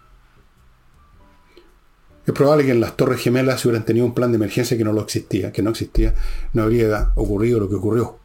Es 2.26 2.34
probable 2.34 2.66
que 2.66 2.72
en 2.72 2.80
las 2.80 2.96
Torres 2.96 3.22
Gemelas 3.22 3.62
si 3.62 3.68
hubieran 3.68 3.86
tenido 3.86 4.06
un 4.06 4.14
plan 4.14 4.32
de 4.32 4.36
emergencia 4.36 4.78
que 4.78 4.84
no 4.84 4.94
lo 4.94 5.02
existía, 5.02 5.52
que 5.52 5.64
no 5.64 5.72
existía, 5.72 6.14
no 6.54 6.64
habría 6.64 7.12
ocurrido 7.16 7.60
lo 7.60 7.68
que 7.68 7.76
ocurrió 7.76 8.22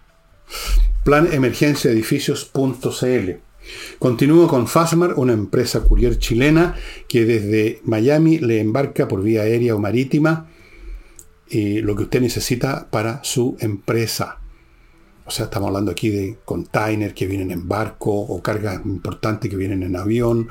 planemergenciaedificios.cl. 1.04 3.30
Continúo 3.98 4.46
con 4.48 4.68
Fasmar, 4.68 5.14
una 5.14 5.32
empresa 5.32 5.82
courier 5.82 6.18
chilena 6.18 6.76
que 7.08 7.24
desde 7.24 7.80
Miami 7.84 8.38
le 8.38 8.60
embarca 8.60 9.08
por 9.08 9.22
vía 9.22 9.40
aérea 9.42 9.74
o 9.74 9.78
marítima 9.78 10.50
y 11.48 11.80
lo 11.80 11.96
que 11.96 12.02
usted 12.04 12.20
necesita 12.20 12.88
para 12.90 13.24
su 13.24 13.56
empresa. 13.60 14.38
O 15.26 15.30
sea, 15.32 15.46
estamos 15.46 15.66
hablando 15.66 15.90
aquí 15.90 16.08
de 16.08 16.38
containers 16.44 17.12
que 17.12 17.26
vienen 17.26 17.50
en 17.50 17.66
barco 17.66 18.12
o 18.12 18.40
cargas 18.40 18.80
importantes 18.84 19.50
que 19.50 19.56
vienen 19.56 19.82
en 19.82 19.96
avión. 19.96 20.48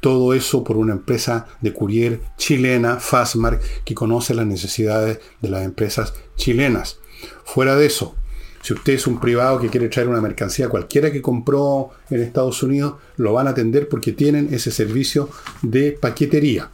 Todo 0.00 0.34
eso 0.34 0.64
por 0.64 0.76
una 0.76 0.94
empresa 0.94 1.46
de 1.60 1.72
courier 1.72 2.20
chilena, 2.36 2.96
Fasmar, 2.98 3.60
que 3.84 3.94
conoce 3.94 4.34
las 4.34 4.46
necesidades 4.46 5.20
de 5.40 5.48
las 5.48 5.64
empresas 5.64 6.12
chilenas. 6.34 6.98
Fuera 7.44 7.76
de 7.76 7.86
eso, 7.86 8.16
si 8.62 8.72
usted 8.72 8.94
es 8.94 9.06
un 9.06 9.20
privado 9.20 9.60
que 9.60 9.68
quiere 9.68 9.88
traer 9.88 10.08
una 10.08 10.20
mercancía 10.20 10.68
cualquiera 10.68 11.12
que 11.12 11.22
compró 11.22 11.90
en 12.10 12.20
Estados 12.20 12.64
Unidos, 12.64 12.94
lo 13.16 13.32
van 13.32 13.46
a 13.46 13.50
atender 13.50 13.88
porque 13.88 14.10
tienen 14.10 14.52
ese 14.52 14.72
servicio 14.72 15.30
de 15.62 15.92
paquetería. 15.92 16.72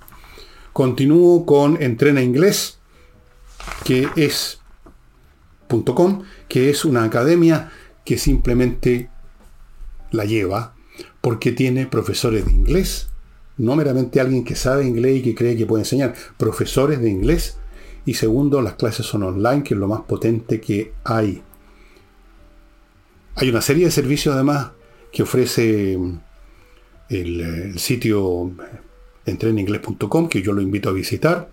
Continúo 0.72 1.44
con 1.44 1.82
Entrena 1.82 2.22
Inglés, 2.22 2.78
que 3.84 4.08
es 4.16 4.61
que 6.48 6.70
es 6.70 6.84
una 6.84 7.04
academia 7.04 7.70
que 8.04 8.18
simplemente 8.18 9.08
la 10.10 10.24
lleva 10.24 10.74
porque 11.20 11.52
tiene 11.52 11.86
profesores 11.86 12.44
de 12.44 12.52
inglés, 12.52 13.08
no 13.56 13.76
meramente 13.76 14.20
alguien 14.20 14.44
que 14.44 14.56
sabe 14.56 14.86
inglés 14.86 15.18
y 15.18 15.22
que 15.22 15.34
cree 15.34 15.56
que 15.56 15.66
puede 15.66 15.82
enseñar, 15.82 16.14
profesores 16.36 17.00
de 17.00 17.10
inglés. 17.10 17.58
Y 18.04 18.14
segundo, 18.14 18.60
las 18.60 18.74
clases 18.74 19.06
son 19.06 19.22
online, 19.22 19.62
que 19.62 19.74
es 19.74 19.80
lo 19.80 19.86
más 19.86 20.00
potente 20.00 20.60
que 20.60 20.92
hay. 21.04 21.42
Hay 23.36 23.48
una 23.48 23.62
serie 23.62 23.84
de 23.84 23.90
servicios 23.92 24.34
además 24.34 24.72
que 25.12 25.22
ofrece 25.22 25.96
mm, 25.96 26.20
el, 27.10 27.78
sitio 27.78 28.50
entreninglés.com 29.24 30.28
que 30.28 30.42
yo 30.42 30.52
lo 30.52 30.60
invito 30.60 30.88
a 30.88 30.92
visitar. 30.92 31.48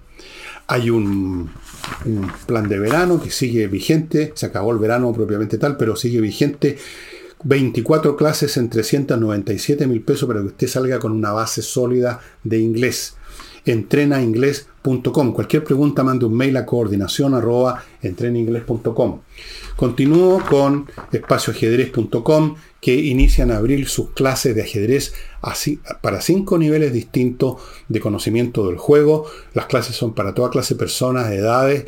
Hay 0.69 0.89
un, 0.89 1.49
plan 2.45 2.69
de 2.69 2.79
verano 2.79 3.21
que 3.21 3.31
sigue 3.31 3.67
vigente, 3.67 4.31
se 4.35 4.45
acabó 4.45 4.71
el 4.71 4.79
verano 4.79 5.11
propiamente 5.11 5.57
tal, 5.57 5.77
pero 5.77 5.95
sigue 5.95 6.21
vigente. 6.21 6.77
24 7.43 8.15
clases 8.15 8.57
en 8.57 8.69
397 8.69 9.87
mil 9.87 10.01
pesos 10.01 10.27
para 10.27 10.41
que 10.41 10.47
usted 10.47 10.67
salga 10.67 10.99
con 10.99 11.11
una 11.11 11.31
base 11.31 11.61
sólida 11.61 12.19
de 12.43 12.59
inglés. 14.21 14.67
Cualquier 14.81 15.63
pregunta 15.63 16.03
mande 16.03 16.25
un 16.25 16.33
mail 16.33 16.55
a 16.55 16.65
coordinación 16.65 17.33
arroba. 17.33 17.83
Continúo 19.75 20.41
con 20.49 20.87
espacioajedrez.com 21.11 22.55
que 22.79 22.95
inician 22.95 23.51
a 23.51 23.57
abrir 23.57 23.89
sus 23.89 24.11
clases 24.11 24.55
de 24.55 24.61
ajedrez 24.61 25.13
para 26.01 26.21
cinco 26.21 26.57
niveles 26.57 26.93
distintos 26.93 27.57
de 27.89 27.99
conocimiento 27.99 28.67
del 28.67 28.77
juego. 28.77 29.25
Las 29.53 29.65
clases 29.65 29.97
son 29.97 30.13
para 30.13 30.33
toda 30.33 30.49
clase 30.49 30.75
de 30.75 30.79
personas, 30.79 31.31
edades. 31.31 31.85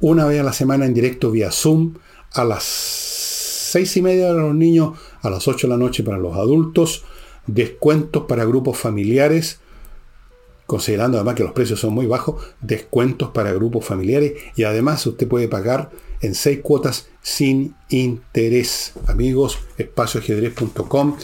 Una 0.00 0.26
vez 0.26 0.40
a 0.40 0.44
la 0.44 0.52
semana 0.52 0.84
en 0.84 0.94
directo 0.94 1.30
vía 1.30 1.50
Zoom 1.50 1.94
a 2.32 2.44
las 2.44 2.64
seis 2.64 3.96
y 3.96 4.02
media 4.02 4.28
para 4.28 4.42
los 4.42 4.54
niños, 4.54 4.98
a 5.22 5.30
las 5.30 5.48
8 5.48 5.66
de 5.66 5.70
la 5.72 5.78
noche 5.78 6.02
para 6.02 6.18
los 6.18 6.36
adultos. 6.36 7.04
Descuentos 7.46 8.24
para 8.28 8.44
grupos 8.44 8.76
familiares 8.76 9.60
considerando 10.70 11.18
además 11.18 11.34
que 11.34 11.42
los 11.42 11.50
precios 11.50 11.80
son 11.80 11.92
muy 11.92 12.06
bajos, 12.06 12.44
descuentos 12.60 13.30
para 13.30 13.52
grupos 13.52 13.84
familiares 13.84 14.34
y 14.54 14.62
además 14.62 15.04
usted 15.04 15.26
puede 15.26 15.48
pagar 15.48 15.90
en 16.20 16.32
seis 16.36 16.60
cuotas 16.62 17.08
sin 17.22 17.74
interés. 17.88 18.92
Amigos, 19.08 19.58
espacioajedrez.com. 19.78 21.16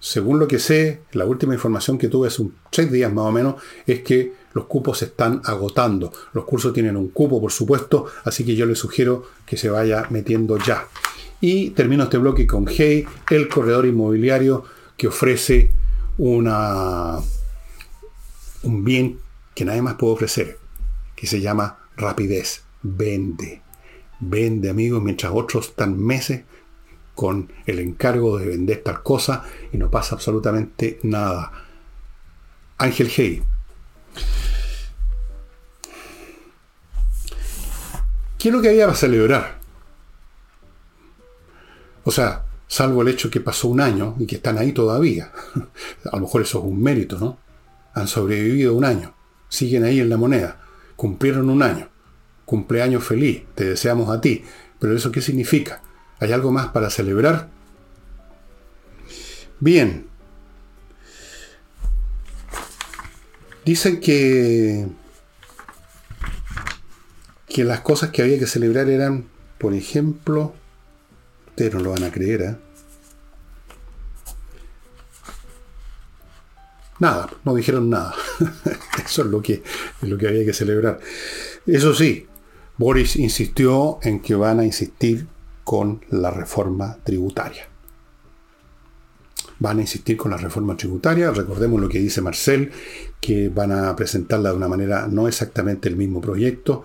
Según 0.00 0.38
lo 0.38 0.48
que 0.48 0.58
sé, 0.58 1.02
la 1.12 1.26
última 1.26 1.52
información 1.52 1.98
que 1.98 2.08
tuve 2.08 2.28
hace 2.28 2.40
un 2.40 2.54
tres 2.70 2.90
días 2.90 3.12
más 3.12 3.26
o 3.26 3.30
menos, 3.32 3.56
es 3.86 4.00
que 4.00 4.32
los 4.54 4.64
cupos 4.64 5.00
se 5.00 5.04
están 5.04 5.42
agotando. 5.44 6.10
Los 6.32 6.46
cursos 6.46 6.72
tienen 6.72 6.96
un 6.96 7.08
cupo, 7.08 7.42
por 7.42 7.52
supuesto, 7.52 8.06
así 8.24 8.42
que 8.42 8.56
yo 8.56 8.64
les 8.64 8.78
sugiero 8.78 9.24
que 9.44 9.58
se 9.58 9.68
vaya 9.68 10.06
metiendo 10.08 10.56
ya. 10.56 10.88
Y 11.42 11.70
termino 11.72 12.04
este 12.04 12.16
bloque 12.16 12.46
con 12.46 12.66
Hey, 12.66 13.04
el 13.28 13.48
corredor 13.48 13.84
inmobiliario 13.84 14.64
que 14.96 15.08
ofrece 15.08 15.72
una, 16.16 17.18
un 18.64 18.84
bien 18.84 19.20
que 19.54 19.64
nadie 19.64 19.82
más 19.82 19.94
puede 19.94 20.14
ofrecer, 20.14 20.58
que 21.14 21.26
se 21.26 21.40
llama 21.40 21.78
rapidez. 21.96 22.62
Vende 22.82 23.64
vende 24.20 24.70
amigos, 24.70 25.02
mientras 25.02 25.32
otros 25.34 25.68
están 25.68 25.98
meses 25.98 26.42
con 27.14 27.52
el 27.66 27.78
encargo 27.78 28.38
de 28.38 28.46
vender 28.46 28.82
tal 28.82 29.02
cosa 29.02 29.44
y 29.72 29.76
no 29.76 29.90
pasa 29.90 30.14
absolutamente 30.14 30.98
nada. 31.02 31.52
Ángel 32.78 33.10
Hey. 33.14 33.42
¿Qué 38.38 38.48
es 38.48 38.54
lo 38.54 38.60
que 38.60 38.68
había 38.68 38.86
para 38.86 38.96
celebrar? 38.96 39.58
O 42.04 42.10
sea, 42.10 42.44
salvo 42.66 43.00
el 43.00 43.08
hecho 43.08 43.30
que 43.30 43.40
pasó 43.40 43.68
un 43.68 43.80
año 43.80 44.16
y 44.18 44.26
que 44.26 44.36
están 44.36 44.58
ahí 44.58 44.72
todavía. 44.72 45.32
A 46.12 46.16
lo 46.16 46.22
mejor 46.22 46.42
eso 46.42 46.58
es 46.58 46.64
un 46.64 46.82
mérito, 46.82 47.18
¿no? 47.18 47.38
Han 47.94 48.08
sobrevivido 48.08 48.74
un 48.74 48.84
año. 48.84 49.14
Siguen 49.48 49.84
ahí 49.84 50.00
en 50.00 50.08
la 50.08 50.16
moneda. 50.16 50.60
Cumplieron 50.96 51.48
un 51.48 51.62
año 51.62 51.88
cumpleaños 52.44 53.04
feliz, 53.04 53.42
te 53.54 53.64
deseamos 53.64 54.10
a 54.10 54.20
ti. 54.20 54.44
Pero 54.78 54.96
eso 54.96 55.12
qué 55.12 55.20
significa? 55.20 55.82
¿Hay 56.20 56.32
algo 56.32 56.52
más 56.52 56.68
para 56.68 56.90
celebrar? 56.90 57.48
Bien. 59.60 60.06
Dicen 63.64 64.00
que 64.00 64.86
que 67.48 67.64
las 67.64 67.80
cosas 67.80 68.10
que 68.10 68.20
había 68.20 68.38
que 68.38 68.48
celebrar 68.48 68.88
eran, 68.88 69.28
por 69.58 69.74
ejemplo, 69.74 70.54
ustedes 71.50 71.72
no 71.72 71.80
lo 71.80 71.92
van 71.92 72.02
a 72.02 72.10
creer, 72.10 72.42
¿eh? 72.42 72.56
Nada, 77.04 77.28
no 77.44 77.54
dijeron 77.54 77.90
nada. 77.90 78.14
Eso 79.04 79.24
es 79.24 79.28
lo 79.28 79.42
que, 79.42 79.62
es 80.00 80.08
lo 80.08 80.16
que 80.16 80.26
había 80.26 80.42
que 80.42 80.54
celebrar. 80.54 80.98
Eso 81.66 81.92
sí, 81.92 82.26
Boris 82.78 83.16
insistió 83.16 83.98
en 84.00 84.20
que 84.20 84.34
van 84.34 84.60
a 84.60 84.64
insistir 84.64 85.26
con 85.64 86.00
la 86.08 86.30
reforma 86.30 86.96
tributaria. 87.04 87.68
van 89.58 89.78
a 89.78 89.80
insistir 89.82 90.16
con 90.16 90.30
la 90.30 90.38
reforma 90.38 90.78
tributaria. 90.78 91.30
Recordemos 91.30 91.78
lo 91.78 91.90
que 91.90 91.98
dice 91.98 92.22
Marcel, 92.22 92.72
que 93.20 93.50
van 93.50 93.72
a 93.72 93.94
presentarla 93.94 94.52
de 94.52 94.56
una 94.56 94.68
manera 94.68 95.06
no 95.06 95.28
exactamente 95.28 95.90
el 95.90 95.96
mismo 95.96 96.22
proyecto. 96.22 96.84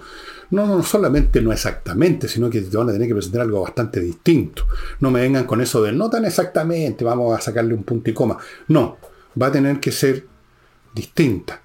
No, 0.51 0.67
no 0.67 0.83
solamente 0.83 1.41
no 1.41 1.53
exactamente, 1.53 2.27
sino 2.27 2.49
que 2.49 2.59
te 2.59 2.75
van 2.75 2.89
a 2.89 2.91
tener 2.91 3.07
que 3.07 3.15
presentar 3.15 3.43
algo 3.43 3.61
bastante 3.61 4.01
distinto. 4.01 4.65
No 4.99 5.11
me 5.11 5.21
vengan 5.21 5.45
con 5.45 5.61
eso 5.61 5.81
de 5.81 5.93
no 5.93 6.09
tan 6.09 6.25
exactamente, 6.25 7.05
vamos 7.05 7.37
a 7.37 7.39
sacarle 7.39 7.73
un 7.73 7.83
punto 7.83 8.09
y 8.09 8.13
coma. 8.13 8.37
No, 8.67 8.97
va 9.39 9.47
a 9.47 9.51
tener 9.51 9.79
que 9.79 9.91
ser 9.91 10.27
distinta. 10.93 11.61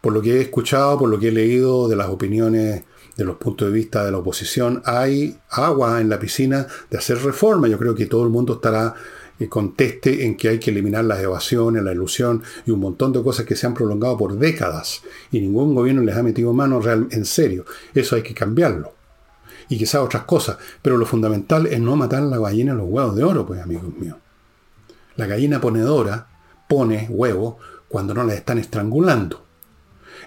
Por 0.00 0.12
lo 0.12 0.20
que 0.20 0.36
he 0.36 0.40
escuchado, 0.40 0.98
por 0.98 1.08
lo 1.08 1.18
que 1.18 1.28
he 1.28 1.32
leído 1.32 1.88
de 1.88 1.96
las 1.96 2.08
opiniones, 2.08 2.84
de 3.16 3.24
los 3.24 3.36
puntos 3.36 3.68
de 3.68 3.74
vista 3.74 4.04
de 4.04 4.10
la 4.10 4.18
oposición, 4.18 4.82
hay 4.84 5.38
agua 5.50 6.00
en 6.00 6.08
la 6.08 6.18
piscina 6.18 6.66
de 6.90 6.98
hacer 6.98 7.18
reforma. 7.22 7.68
Yo 7.68 7.78
creo 7.78 7.94
que 7.94 8.06
todo 8.06 8.24
el 8.24 8.30
mundo 8.30 8.54
estará 8.54 8.94
eh, 9.38 9.48
conteste 9.48 10.24
en 10.24 10.36
que 10.36 10.48
hay 10.48 10.58
que 10.58 10.70
eliminar 10.70 11.04
las 11.04 11.20
evasiones, 11.20 11.82
la 11.82 11.92
ilusión 11.92 12.42
y 12.64 12.70
un 12.70 12.80
montón 12.80 13.12
de 13.12 13.22
cosas 13.22 13.44
que 13.44 13.56
se 13.56 13.66
han 13.66 13.74
prolongado 13.74 14.16
por 14.16 14.38
décadas 14.38 15.02
y 15.30 15.40
ningún 15.40 15.74
gobierno 15.74 16.02
les 16.02 16.16
ha 16.16 16.22
metido 16.22 16.52
mano 16.52 16.80
real, 16.80 17.08
en 17.10 17.24
serio. 17.24 17.64
Eso 17.94 18.16
hay 18.16 18.22
que 18.22 18.34
cambiarlo. 18.34 18.94
Y 19.68 19.78
quizás 19.78 20.00
otras 20.02 20.24
cosas. 20.24 20.58
Pero 20.80 20.96
lo 20.96 21.06
fundamental 21.06 21.66
es 21.66 21.80
no 21.80 21.96
matar 21.96 22.22
a 22.22 22.26
la 22.26 22.38
gallina 22.38 22.72
en 22.72 22.78
los 22.78 22.88
huevos 22.88 23.16
de 23.16 23.24
oro, 23.24 23.46
pues 23.46 23.60
amigos 23.60 23.94
míos. 23.98 24.16
La 25.16 25.26
gallina 25.26 25.60
ponedora 25.60 26.28
pone 26.72 27.06
huevos 27.10 27.56
cuando 27.86 28.14
no 28.14 28.24
la 28.24 28.32
están 28.32 28.56
estrangulando. 28.56 29.44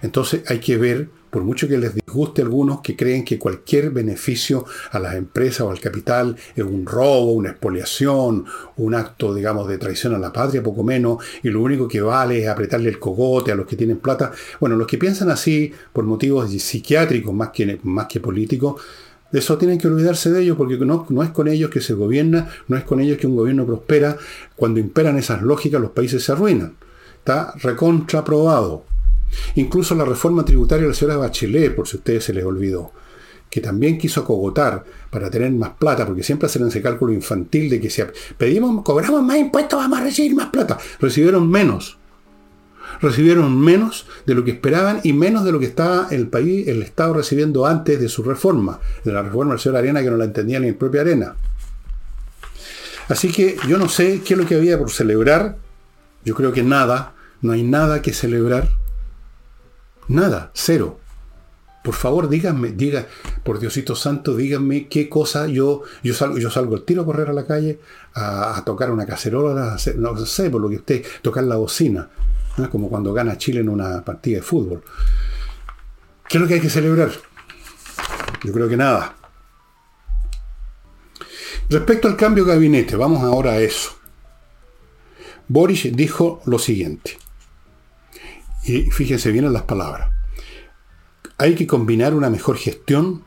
Entonces 0.03 0.43
hay 0.47 0.59
que 0.59 0.77
ver 0.77 1.09
por 1.31 1.43
mucho 1.43 1.67
que 1.67 1.79
les 1.79 1.95
disguste 1.95 2.43
a 2.43 2.45
algunos 2.45 2.81
que 2.81 2.95
creen 2.95 3.25
que 3.25 3.39
cualquier 3.39 3.89
beneficio 3.89 4.63
a 4.91 4.99
las 4.99 5.15
empresas 5.15 5.61
o 5.61 5.71
al 5.71 5.79
capital 5.79 6.37
es 6.55 6.63
un 6.63 6.85
robo, 6.85 7.31
una 7.31 7.49
expoliación, 7.49 8.45
un 8.77 8.93
acto, 8.93 9.33
digamos, 9.33 9.67
de 9.67 9.79
traición 9.79 10.13
a 10.13 10.19
la 10.19 10.31
patria, 10.31 10.61
poco 10.61 10.83
menos, 10.83 11.17
y 11.41 11.49
lo 11.49 11.61
único 11.63 11.87
que 11.87 11.99
vale 11.99 12.43
es 12.43 12.47
apretarle 12.47 12.89
el 12.89 12.99
cogote 12.99 13.51
a 13.51 13.55
los 13.55 13.65
que 13.65 13.75
tienen 13.75 13.97
plata. 13.97 14.31
Bueno, 14.59 14.75
los 14.75 14.85
que 14.85 14.99
piensan 14.99 15.31
así 15.31 15.73
por 15.91 16.05
motivos 16.05 16.51
psiquiátricos 16.51 17.33
más 17.33 17.49
que, 17.49 17.79
más 17.81 18.05
que 18.05 18.19
políticos, 18.19 18.81
eso 19.31 19.57
tienen 19.57 19.77
que 19.77 19.87
olvidarse 19.87 20.31
de 20.31 20.41
ellos 20.41 20.57
porque 20.57 20.77
no, 20.77 21.05
no, 21.09 21.23
es 21.23 21.29
con 21.31 21.47
ellos 21.47 21.69
que 21.69 21.81
se 21.81 21.93
gobierna, 21.93 22.49
no 22.67 22.77
es 22.77 22.83
con 22.83 22.99
ellos 22.99 23.17
que 23.17 23.27
un 23.27 23.35
gobierno 23.35 23.65
prospera. 23.65 24.17
Cuando 24.55 24.79
imperan 24.79 25.17
esas 25.17 25.41
lógicas 25.41 25.81
los 25.81 25.91
países 25.91 26.23
se 26.23 26.31
arruinan. 26.31 26.75
Está 27.17 27.53
recontraprobado. 27.55 28.85
Incluso 29.55 29.95
la 29.95 30.05
reforma 30.05 30.45
tributaria 30.45 30.83
de 30.83 30.89
la 30.89 30.93
señora 30.93 31.17
Bachelet, 31.17 31.75
por 31.75 31.87
si 31.87 31.97
a 31.97 31.99
ustedes 31.99 32.23
se 32.23 32.33
les 32.33 32.45
olvidó, 32.45 32.91
que 33.49 33.61
también 33.61 33.97
quiso 33.97 34.21
acogotar 34.21 34.83
para 35.09 35.29
tener 35.29 35.51
más 35.51 35.71
plata, 35.71 36.05
porque 36.05 36.23
siempre 36.23 36.45
hacen 36.45 36.67
ese 36.67 36.81
cálculo 36.81 37.11
infantil 37.11 37.69
de 37.69 37.81
que 37.81 37.89
si 37.89 38.03
pedimos, 38.37 38.83
cobramos 38.83 39.23
más 39.23 39.37
impuestos, 39.37 39.79
vamos 39.79 39.99
a 39.99 40.03
recibir 40.03 40.35
más 40.35 40.49
plata. 40.49 40.77
Recibieron 40.99 41.49
menos. 41.49 41.97
Recibieron 43.01 43.59
menos 43.59 44.05
de 44.25 44.35
lo 44.35 44.43
que 44.43 44.51
esperaban 44.51 45.01
y 45.03 45.13
menos 45.13 45.43
de 45.45 45.51
lo 45.51 45.59
que 45.59 45.65
estaba 45.65 46.07
el 46.11 46.27
país, 46.27 46.67
el 46.67 46.81
Estado 46.81 47.13
recibiendo 47.13 47.65
antes 47.65 47.99
de 47.99 48.09
su 48.09 48.23
reforma, 48.23 48.79
de 49.03 49.11
la 49.11 49.21
reforma 49.21 49.53
del 49.53 49.59
señor 49.59 49.77
Arena, 49.77 50.01
que 50.01 50.11
no 50.11 50.17
la 50.17 50.25
entendía 50.25 50.59
ni 50.59 50.67
en 50.67 50.75
propia 50.75 51.01
Arena. 51.01 51.35
Así 53.07 53.31
que 53.31 53.57
yo 53.67 53.77
no 53.77 53.87
sé 53.89 54.21
qué 54.25 54.33
es 54.33 54.39
lo 54.39 54.45
que 54.45 54.55
había 54.55 54.79
por 54.79 54.89
celebrar. 54.89 55.57
Yo 56.23 56.33
creo 56.33 56.51
que 56.51 56.63
nada, 56.63 57.13
no 57.41 57.51
hay 57.51 57.61
nada 57.61 58.01
que 58.01 58.13
celebrar 58.13 58.69
Nada, 60.07 60.51
cero. 60.53 60.99
Por 61.83 61.95
favor, 61.95 62.29
díganme, 62.29 62.71
diga, 62.71 63.07
por 63.43 63.59
Diosito 63.59 63.95
Santo, 63.95 64.35
díganme 64.35 64.87
qué 64.87 65.07
cosa 65.07 65.47
yo, 65.47 65.83
yo 66.03 66.15
salgo, 66.15 66.37
yo 66.37 66.49
salgo 66.49 66.75
el 66.75 66.83
tiro 66.83 67.03
a 67.03 67.05
correr 67.05 67.29
a 67.29 67.33
la 67.33 67.45
calle, 67.45 67.79
a, 68.15 68.61
tocar 68.65 68.89
una 68.89 69.05
cacerola, 69.05 69.77
no 69.97 70.25
sé, 70.25 70.49
por 70.49 70.61
lo 70.61 70.69
que 70.69 70.77
usted, 70.77 71.05
tocar 71.21 71.43
la 71.43 71.57
bocina, 71.57 72.09
como 72.71 72.89
cuando 72.89 73.13
gana 73.13 73.37
Chile 73.37 73.59
en 73.59 73.69
una 73.69 74.03
partida 74.03 74.37
de 74.37 74.43
fútbol. 74.43 74.83
¿Qué 76.27 76.37
es 76.37 76.41
lo 76.41 76.47
que 76.47 76.55
hay 76.55 76.61
que 76.61 76.69
celebrar? 76.69 77.11
Yo 78.43 78.53
creo 78.53 78.67
que 78.67 78.77
nada. 78.77 79.15
Respecto 81.69 82.07
al 82.07 82.15
cambio 82.15 82.45
de 82.45 82.53
gabinete, 82.53 82.95
vamos 82.95 83.23
ahora 83.23 83.53
a 83.53 83.59
eso. 83.59 83.91
Boris 85.47 85.95
dijo 85.95 86.41
lo 86.45 86.59
siguiente. 86.59 87.17
Y 88.63 88.83
fíjense 88.91 89.31
bien 89.31 89.45
en 89.45 89.53
las 89.53 89.63
palabras. 89.63 90.11
Hay 91.37 91.55
que 91.55 91.67
combinar 91.67 92.13
una 92.13 92.29
mejor 92.29 92.57
gestión 92.57 93.23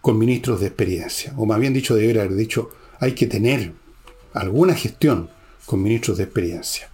con 0.00 0.18
ministros 0.18 0.60
de 0.60 0.66
experiencia. 0.66 1.32
O 1.36 1.46
más 1.46 1.60
bien 1.60 1.72
dicho, 1.72 1.94
debería 1.94 2.22
haber 2.22 2.36
dicho, 2.36 2.70
hay 2.98 3.12
que 3.12 3.26
tener 3.26 3.72
alguna 4.32 4.74
gestión 4.74 5.30
con 5.66 5.82
ministros 5.82 6.18
de 6.18 6.24
experiencia. 6.24 6.90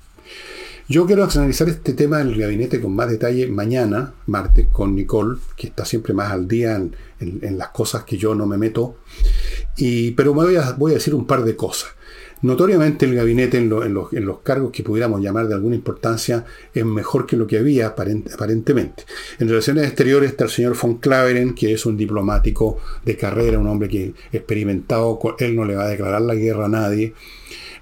Yo 0.91 1.07
quiero 1.07 1.23
analizar 1.23 1.69
este 1.69 1.93
tema 1.93 2.21
en 2.21 2.31
el 2.31 2.37
gabinete 2.37 2.81
con 2.81 2.97
más 2.97 3.09
detalle 3.09 3.47
mañana, 3.47 4.13
martes, 4.27 4.67
con 4.73 4.97
Nicole, 4.97 5.39
que 5.57 5.69
está 5.69 5.85
siempre 5.85 6.15
más 6.15 6.33
al 6.33 6.49
día 6.49 6.75
en, 7.21 7.59
las 7.59 7.69
cosas 7.69 8.03
que 8.03 8.17
yo 8.17 8.35
no 8.35 8.45
me 8.45 8.59
meto. 8.59 8.97
Pero 9.77 10.35
me 10.35 10.43
voy 10.43 10.57
a, 10.57 10.73
voy 10.73 10.91
a 10.91 10.95
decir 10.95 11.15
un 11.15 11.29
par 11.29 11.45
de 11.45 11.55
cosas. 11.55 11.91
Notoriamente 12.43 13.07
el 13.07 13.15
gabinete 13.15 13.59
en, 13.59 13.69
los, 13.69 14.41
cargos 14.43 14.73
que 14.73 14.83
pudiéramos 14.83 15.21
llamar 15.21 15.47
de 15.47 15.55
alguna 15.55 15.77
importancia 15.77 16.45
es 16.75 16.85
mejor 16.85 17.25
que 17.25 17.37
lo 17.37 17.47
que 17.47 17.59
había 17.59 17.87
aparentemente. 17.87 19.05
En 19.39 19.49
relaciones 19.49 19.87
exteriores 19.87 20.31
está 20.31 20.43
el 20.43 20.51
señor 20.51 20.77
von 20.77 20.97
Claveren, 20.97 21.55
que 21.55 21.73
es 21.73 21.87
un 21.87 21.97
diplomático 21.97 22.79
de 23.05 23.17
carrera, 23.17 23.61
un 23.61 23.69
hombre 23.69 23.89
que 23.89 24.13
experimentado, 24.33 25.21
él 25.39 25.55
no 25.55 25.65
le 25.65 25.77
va 25.77 25.85
a 25.85 25.89
declarar 25.89 26.23
la 26.23 26.35
guerra 26.35 26.65
a 26.65 26.69
nadie. 26.69 27.15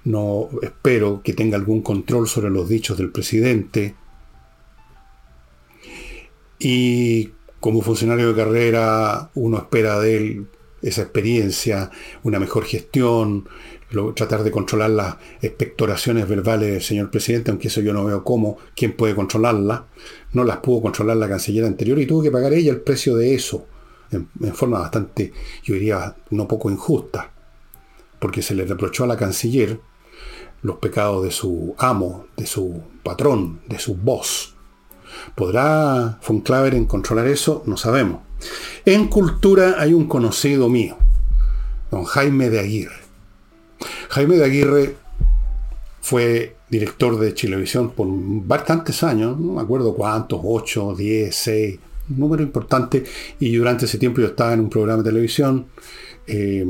No 0.05 0.49
espero 0.61 1.21
que 1.23 1.33
tenga 1.33 1.57
algún 1.57 1.81
control 1.81 2.27
sobre 2.27 2.49
los 2.49 2.67
dichos 2.67 2.97
del 2.97 3.11
presidente. 3.11 3.95
Y 6.57 7.31
como 7.59 7.81
funcionario 7.81 8.29
de 8.29 8.43
carrera, 8.43 9.29
uno 9.35 9.57
espera 9.57 9.99
de 9.99 10.17
él 10.17 10.47
esa 10.81 11.01
experiencia, 11.01 11.91
una 12.23 12.39
mejor 12.39 12.63
gestión, 12.63 13.47
tratar 14.15 14.43
de 14.43 14.51
controlar 14.51 14.91
las 14.91 15.15
expectoraciones 15.41 16.27
verbales 16.27 16.71
del 16.71 16.81
señor 16.81 17.09
presidente, 17.09 17.51
aunque 17.51 17.67
eso 17.67 17.81
yo 17.81 17.91
no 17.91 18.05
veo 18.05 18.23
cómo, 18.23 18.57
quién 18.75 18.95
puede 18.95 19.15
controlarla. 19.15 19.87
No 20.33 20.43
las 20.43 20.57
pudo 20.57 20.81
controlar 20.83 21.17
la 21.17 21.27
canciller 21.27 21.65
anterior 21.65 21.99
y 21.99 22.05
tuvo 22.05 22.21
que 22.21 22.31
pagar 22.31 22.53
ella 22.53 22.71
el 22.71 22.81
precio 22.81 23.15
de 23.15 23.33
eso, 23.33 23.65
en, 24.11 24.27
forma 24.53 24.79
bastante, 24.79 25.33
yo 25.63 25.73
diría, 25.73 26.15
no 26.29 26.47
poco 26.47 26.69
injusta, 26.69 27.31
porque 28.19 28.41
se 28.41 28.55
le 28.55 28.65
reprochó 28.65 29.03
a 29.03 29.07
la 29.07 29.17
canciller 29.17 29.79
los 30.61 30.77
pecados 30.77 31.23
de 31.23 31.31
su 31.31 31.75
amo, 31.77 32.25
de 32.37 32.45
su 32.45 32.81
patrón, 33.03 33.61
de 33.67 33.79
su 33.79 33.95
voz. 33.95 34.55
¿Podrá 35.35 36.19
von 36.27 36.41
Claveren 36.41 36.85
controlar 36.85 37.27
eso? 37.27 37.63
No 37.65 37.77
sabemos. 37.77 38.21
En 38.85 39.07
cultura 39.07 39.75
hay 39.79 39.93
un 39.93 40.07
conocido 40.07 40.69
mío, 40.69 40.97
don 41.91 42.05
Jaime 42.05 42.49
de 42.49 42.59
Aguirre 42.59 43.09
Jaime 44.09 44.37
de 44.37 44.45
Aguirre 44.45 44.95
fue 46.01 46.55
director 46.69 47.19
de 47.19 47.33
Chilevisión 47.33 47.91
por 47.91 48.07
bastantes 48.09 49.03
años, 49.03 49.39
no 49.39 49.53
me 49.53 49.61
acuerdo 49.61 49.93
cuántos, 49.93 50.41
8, 50.43 50.95
10, 50.97 51.35
6, 51.35 51.79
un 52.09 52.19
número 52.19 52.43
importante, 52.43 53.03
y 53.39 53.55
durante 53.55 53.85
ese 53.85 53.97
tiempo 53.97 54.21
yo 54.21 54.27
estaba 54.27 54.53
en 54.53 54.61
un 54.61 54.69
programa 54.69 55.03
de 55.03 55.09
televisión, 55.09 55.67
eh, 56.27 56.65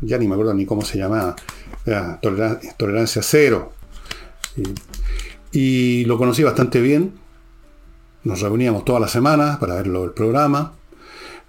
ya 0.00 0.18
ni 0.18 0.26
me 0.26 0.34
acuerdo 0.34 0.54
ni 0.54 0.66
cómo 0.66 0.82
se 0.82 0.98
llamaba, 0.98 1.36
tolerancia, 2.76 3.22
Cero, 3.22 3.72
y, 5.52 6.04
lo 6.04 6.18
conocí 6.18 6.42
bastante 6.42 6.80
bien, 6.80 7.14
nos 8.24 8.40
reuníamos 8.40 8.84
todas 8.84 9.00
las 9.00 9.10
semanas 9.10 9.58
para 9.58 9.74
verlo 9.74 10.04
el 10.04 10.10
programa, 10.10 10.74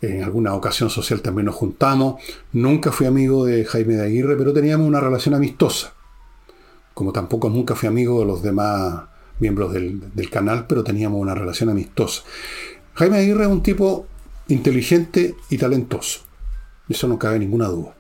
en 0.02 0.24
alguna 0.24 0.54
ocasión 0.54 0.90
social 0.90 1.22
también 1.22 1.48
nos 1.48 1.56
juntamos. 1.56 2.22
Nunca 2.54 2.92
fui 2.92 3.06
amigo 3.06 3.46
de 3.46 3.66
Jaime 3.66 3.96
de 3.96 4.06
Aguirre, 4.06 4.38
pero 4.38 4.54
teníamos 4.54 4.88
una 4.88 5.02
relación 5.02 5.36
amistosa. 5.36 5.94
Como 6.94 7.12
tampoco 7.12 7.50
nunca 7.50 7.76
fui 7.76 7.88
amigo 7.88 8.20
de 8.22 8.26
los 8.26 8.42
demás 8.42 9.02
miembros 9.40 9.74
del, 9.74 10.30
canal, 10.30 10.66
pero 10.68 10.84
teníamos 10.84 11.20
una 11.20 11.36
relación 11.36 11.70
amistosa. 11.70 12.24
Jaime 12.94 13.18
Aguirre 13.18 13.44
es 13.44 13.50
un 13.50 13.64
tipo 13.64 14.08
inteligente 14.48 15.36
y 15.50 15.58
talentoso. 15.58 16.22
Eso 16.90 17.08
no 17.08 17.18
cabe 17.20 17.40
ninguna 17.40 17.68
duda. 17.68 17.96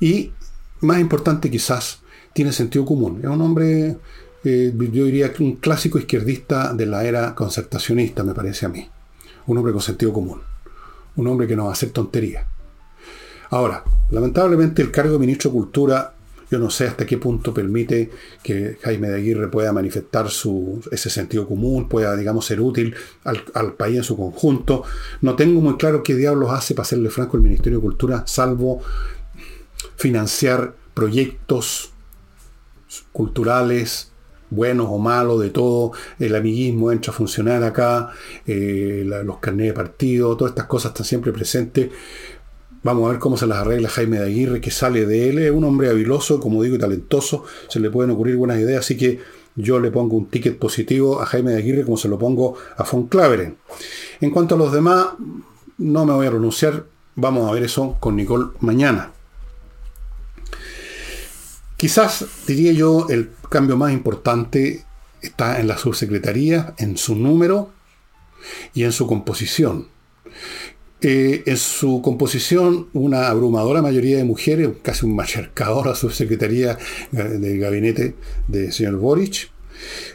Y, 0.00 0.32
más 0.80 0.98
importante 0.98 1.50
quizás, 1.50 2.00
tiene 2.32 2.52
sentido 2.52 2.84
común. 2.84 3.20
Es 3.22 3.28
un 3.28 3.42
hombre, 3.42 3.98
eh, 4.44 4.72
yo 4.74 5.04
diría, 5.04 5.30
un 5.38 5.56
clásico 5.56 5.98
izquierdista 5.98 6.72
de 6.72 6.86
la 6.86 7.04
era 7.04 7.34
concertacionista, 7.34 8.24
me 8.24 8.34
parece 8.34 8.66
a 8.66 8.70
mí. 8.70 8.88
Un 9.46 9.58
hombre 9.58 9.72
con 9.72 9.82
sentido 9.82 10.12
común 10.12 10.40
un 11.16 11.26
hombre 11.26 11.46
que 11.46 11.56
no 11.56 11.64
va 11.64 11.70
a 11.70 11.72
hacer 11.74 11.90
tonterías. 11.90 12.46
Ahora, 13.50 13.84
lamentablemente 14.10 14.82
el 14.82 14.90
cargo 14.90 15.14
de 15.14 15.18
ministro 15.18 15.50
de 15.50 15.56
Cultura, 15.56 16.14
yo 16.50 16.58
no 16.58 16.68
sé 16.68 16.88
hasta 16.88 17.06
qué 17.06 17.16
punto 17.16 17.54
permite 17.54 18.10
que 18.42 18.76
Jaime 18.82 19.08
de 19.08 19.16
Aguirre 19.16 19.48
pueda 19.48 19.72
manifestar 19.72 20.28
su, 20.30 20.82
ese 20.90 21.08
sentido 21.08 21.46
común, 21.46 21.88
pueda, 21.88 22.16
digamos, 22.16 22.44
ser 22.46 22.60
útil 22.60 22.94
al, 23.24 23.74
país 23.74 23.98
en 23.98 24.04
su 24.04 24.16
conjunto. 24.16 24.82
No 25.20 25.36
tengo 25.36 25.60
muy 25.60 25.76
claro 25.76 26.02
qué 26.02 26.16
diablos 26.16 26.50
hace, 26.50 26.74
para 26.74 26.86
serle 26.86 27.10
franco, 27.10 27.36
el 27.36 27.44
Ministerio 27.44 27.78
de 27.78 27.82
Cultura, 27.82 28.24
salvo 28.26 28.82
financiar 29.96 30.74
proyectos 30.92 31.92
culturales, 33.12 34.10
buenos 34.50 34.88
o 34.90 34.98
malos, 34.98 35.40
de 35.40 35.50
todo, 35.50 35.92
el 36.18 36.34
amiguismo 36.34 36.90
entra 36.90 37.12
a 37.12 37.16
funcionar 37.16 37.62
acá, 37.62 38.10
eh, 38.44 39.04
los 39.24 39.38
carnés 39.38 39.68
de 39.68 39.72
partido, 39.72 40.36
todas 40.36 40.50
estas 40.50 40.66
cosas 40.66 40.90
están 40.90 41.06
siempre 41.06 41.32
presentes. 41.32 41.90
Vamos 42.82 43.06
a 43.06 43.10
ver 43.10 43.18
cómo 43.18 43.36
se 43.36 43.46
las 43.46 43.58
arregla 43.58 43.90
Jaime 43.90 44.18
de 44.18 44.26
Aguirre, 44.26 44.60
que 44.60 44.70
sale 44.70 45.04
de 45.04 45.28
él, 45.28 45.38
es 45.38 45.50
un 45.50 45.64
hombre 45.64 45.90
habiloso, 45.90 46.40
como 46.40 46.62
digo, 46.62 46.76
y 46.76 46.78
talentoso, 46.78 47.44
se 47.68 47.78
le 47.78 47.90
pueden 47.90 48.10
ocurrir 48.10 48.36
buenas 48.36 48.58
ideas, 48.58 48.80
así 48.80 48.96
que 48.96 49.20
yo 49.54 49.80
le 49.80 49.90
pongo 49.90 50.16
un 50.16 50.26
ticket 50.26 50.58
positivo 50.58 51.20
a 51.20 51.26
Jaime 51.26 51.52
de 51.52 51.58
Aguirre 51.58 51.84
como 51.84 51.98
se 51.98 52.08
lo 52.08 52.18
pongo 52.18 52.56
a 52.76 52.84
Von 52.84 53.08
Claveren. 53.08 53.56
En 54.20 54.30
cuanto 54.30 54.54
a 54.54 54.58
los 54.58 54.72
demás, 54.72 55.08
no 55.76 56.06
me 56.06 56.14
voy 56.14 56.26
a 56.26 56.30
pronunciar, 56.30 56.86
vamos 57.16 57.48
a 57.48 57.52
ver 57.52 57.64
eso 57.64 57.96
con 58.00 58.16
Nicole 58.16 58.46
mañana. 58.60 59.12
Quizás, 61.76 62.24
diría 62.46 62.72
yo, 62.72 63.06
el 63.10 63.30
cambio 63.48 63.76
más 63.76 63.92
importante 63.92 64.84
está 65.20 65.60
en 65.60 65.68
la 65.68 65.76
subsecretaría, 65.76 66.74
en 66.78 66.96
su 66.96 67.14
número 67.14 67.70
y 68.74 68.84
en 68.84 68.92
su 68.92 69.06
composición. 69.06 69.88
Eh, 71.02 71.44
en 71.46 71.56
su 71.56 72.02
composición, 72.02 72.88
una 72.92 73.28
abrumadora 73.28 73.80
mayoría 73.80 74.18
de 74.18 74.24
mujeres, 74.24 74.68
casi 74.82 75.06
un 75.06 75.16
machercador 75.16 75.88
a 75.88 75.94
subsecretaría 75.94 76.76
del 77.10 77.58
gabinete 77.58 78.16
del 78.48 78.72
señor 78.72 78.96
Boric. 78.96 79.50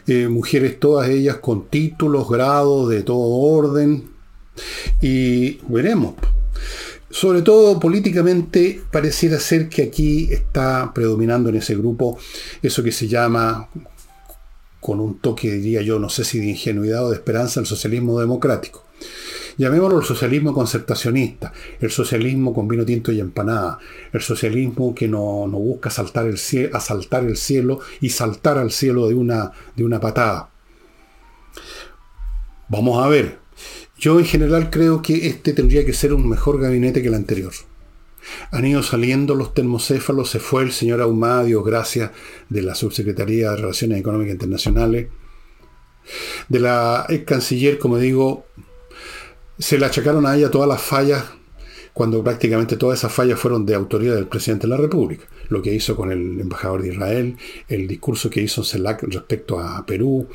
Eh, 0.06 0.28
mujeres 0.28 0.78
todas 0.78 1.08
ellas 1.08 1.38
con 1.38 1.68
títulos, 1.68 2.28
grados 2.28 2.88
de 2.88 3.02
todo 3.02 3.18
orden. 3.18 4.10
Y 5.00 5.58
veremos. 5.68 6.14
Sobre 7.10 7.42
todo 7.42 7.80
políticamente 7.80 8.80
pareciera 8.90 9.40
ser 9.40 9.68
que 9.68 9.82
aquí 9.82 10.28
está 10.30 10.92
predominando 10.94 11.48
en 11.48 11.56
ese 11.56 11.74
grupo 11.74 12.18
eso 12.62 12.82
que 12.82 12.92
se 12.92 13.08
llama, 13.08 13.68
con 14.80 15.00
un 15.00 15.18
toque 15.18 15.50
diría 15.50 15.82
yo, 15.82 15.98
no 15.98 16.08
sé 16.08 16.24
si 16.24 16.38
de 16.38 16.46
ingenuidad 16.46 17.06
o 17.06 17.10
de 17.10 17.16
esperanza, 17.16 17.60
el 17.60 17.66
socialismo 17.66 18.20
democrático. 18.20 18.85
Llamémoslo 19.58 20.00
el 20.00 20.04
socialismo 20.04 20.52
concertacionista, 20.52 21.52
el 21.80 21.90
socialismo 21.90 22.52
con 22.52 22.68
vino 22.68 22.84
tinto 22.84 23.10
y 23.10 23.20
empanada, 23.20 23.78
el 24.12 24.20
socialismo 24.20 24.94
que 24.94 25.08
no, 25.08 25.48
busca 25.48 25.88
saltar 25.88 26.26
el 26.26 26.38
asaltar 26.74 27.24
el 27.24 27.36
cielo 27.36 27.80
y 28.00 28.10
saltar 28.10 28.58
al 28.58 28.70
cielo 28.70 29.08
de 29.08 29.14
una, 29.14 29.52
de 29.74 29.84
una 29.84 29.98
patada. 29.98 30.50
Vamos 32.68 33.02
a 33.02 33.08
ver, 33.08 33.38
yo 33.98 34.18
en 34.18 34.26
general 34.26 34.68
creo 34.68 35.00
que 35.00 35.26
este 35.26 35.54
tendría 35.54 35.86
que 35.86 35.94
ser 35.94 36.12
un 36.12 36.28
mejor 36.28 36.60
gabinete 36.60 37.00
que 37.00 37.08
el 37.08 37.14
anterior. 37.14 37.52
Han 38.50 38.66
ido 38.66 38.82
saliendo 38.82 39.34
los 39.34 39.54
termocéfalos, 39.54 40.30
se 40.30 40.40
fue 40.40 40.64
el 40.64 40.72
señor 40.72 41.00
Ahumada, 41.00 41.48
gracias, 41.64 42.10
de 42.48 42.62
la 42.62 42.74
Subsecretaría 42.74 43.52
de 43.52 43.56
Relaciones 43.56 44.00
Económicas 44.00 44.32
Internacionales. 44.32 45.08
De 46.48 46.60
la 46.60 47.06
ex 47.08 47.24
canciller, 47.24 47.78
como 47.78 47.98
digo, 47.98 48.46
se 49.58 49.78
le 49.78 49.86
achacaron 49.86 50.26
a 50.26 50.36
ella 50.36 50.50
todas 50.50 50.68
las 50.68 50.82
fallas, 50.82 51.24
cuando 51.92 52.22
prácticamente 52.22 52.76
todas 52.76 52.98
esas 52.98 53.12
fallas 53.12 53.38
fueron 53.40 53.64
de 53.64 53.74
autoría 53.74 54.14
del 54.14 54.26
presidente 54.26 54.66
de 54.66 54.70
la 54.70 54.76
República. 54.76 55.24
Lo 55.48 55.62
que 55.62 55.72
hizo 55.72 55.96
con 55.96 56.12
el 56.12 56.40
embajador 56.40 56.82
de 56.82 56.88
Israel, 56.88 57.36
el 57.68 57.88
discurso 57.88 58.28
que 58.28 58.42
hizo 58.42 58.62
CELAC 58.62 59.04
respecto 59.04 59.58
a 59.58 59.84
Perú, 59.86 60.28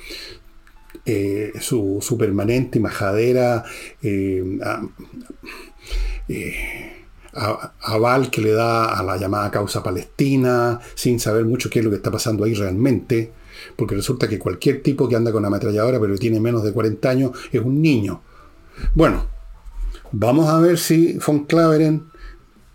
eh, 1.06 1.54
su, 1.60 2.00
su, 2.02 2.18
permanente 2.18 2.80
majadera 2.80 3.64
eh, 4.02 4.44
eh, 6.28 7.06
aval 7.34 8.30
que 8.30 8.42
le 8.42 8.52
da 8.52 8.98
a 8.98 9.04
la 9.04 9.18
llamada 9.18 9.52
causa 9.52 9.82
palestina, 9.82 10.80
sin 10.96 11.20
saber 11.20 11.46
mucho 11.46 11.70
qué 11.70 11.80
es 11.80 11.86
lo 11.86 11.92
que 11.92 11.98
está 11.98 12.12
pasando 12.12 12.44
ahí 12.44 12.54
realmente, 12.54 13.32
porque 13.76 13.96
resulta 13.96 14.28
que 14.28 14.40
cualquier 14.40 14.82
tipo 14.82 15.08
que 15.08 15.16
anda 15.16 15.32
con 15.32 15.46
ametralladora 15.46 16.00
pero 16.00 16.18
tiene 16.18 16.40
menos 16.40 16.64
de 16.64 16.74
40 16.74 17.10
años 17.10 17.32
es 17.52 17.62
un 17.62 17.82
niño. 17.82 18.22
Bueno, 18.94 19.28
vamos 20.12 20.50
a 20.50 20.60
ver 20.60 20.78
si 20.78 21.18
von 21.26 21.46
Claveren 21.46 22.12